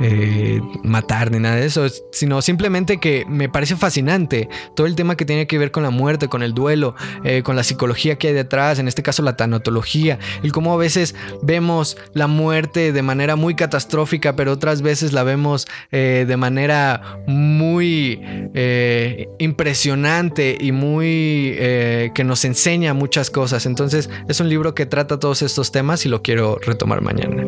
[0.00, 5.16] eh, matar ni nada de eso, sino simplemente que me parece fascinante todo el tema
[5.16, 6.94] que tiene que ver con la muerte, con el duelo,
[7.24, 10.76] eh, con la psicología que hay detrás, en este caso la tanatología, el cómo a
[10.76, 16.36] veces vemos la muerte de manera muy catastrófica, pero otras veces la vemos eh, de
[16.36, 18.20] manera muy
[18.54, 23.66] eh, impresionante y muy eh, que nos enseña muchas cosas.
[23.66, 27.44] Entonces es un libro que trata todos estos temas y lo quiero retomar mañana.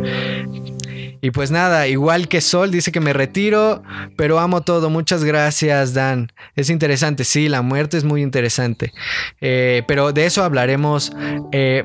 [1.20, 3.82] Y pues nada, igual que Sol dice que me retiro,
[4.16, 4.88] pero amo todo.
[4.88, 6.30] Muchas gracias, Dan.
[6.54, 8.92] Es interesante, sí, la muerte es muy interesante.
[9.40, 11.12] pero de eso hablaremos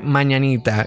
[0.02, 0.86] mañanita.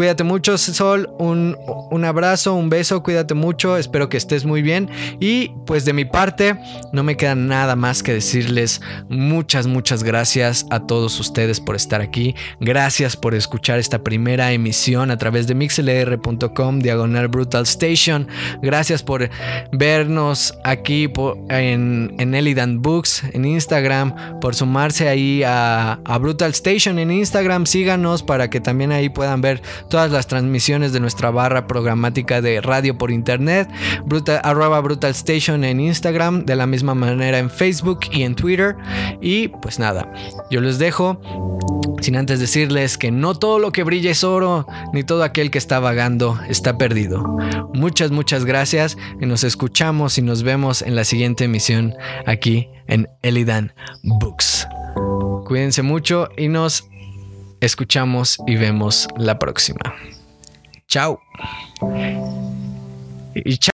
[0.00, 1.10] Cuídate mucho, Sol.
[1.18, 1.58] Un,
[1.90, 3.02] un, abrazo, un beso.
[3.02, 3.76] Cuídate mucho.
[3.76, 4.88] Espero que estés muy bien.
[5.20, 6.56] Y pues de mi parte,
[6.94, 12.00] no me queda nada más que decirles muchas, muchas gracias a todos ustedes por estar
[12.00, 12.34] aquí.
[12.60, 18.26] Gracias por escuchar esta primera emisión a través de mixlr.com, diagonal Brutal Station.
[18.62, 19.28] Gracias por
[19.70, 21.12] vernos aquí
[21.50, 27.66] en, en Elidan Books, en Instagram, por sumarse ahí a, a Brutal Station en Instagram.
[27.66, 29.60] Síganos para que también ahí puedan ver
[29.90, 33.68] todas las transmisiones de nuestra barra programática de radio por internet,
[34.06, 38.76] brutal, arroba Brutal Station en Instagram, de la misma manera en Facebook y en Twitter.
[39.20, 40.10] Y pues nada,
[40.50, 41.20] yo les dejo.
[42.00, 45.58] Sin antes decirles que no todo lo que brilla es oro, ni todo aquel que
[45.58, 47.22] está vagando está perdido.
[47.74, 51.94] Muchas, muchas gracias y nos escuchamos y nos vemos en la siguiente emisión
[52.26, 54.66] aquí en Elidan Books.
[55.44, 56.88] Cuídense mucho y nos
[57.60, 59.94] escuchamos y vemos la próxima.
[60.88, 61.20] Chao.
[63.34, 63.68] Y chao.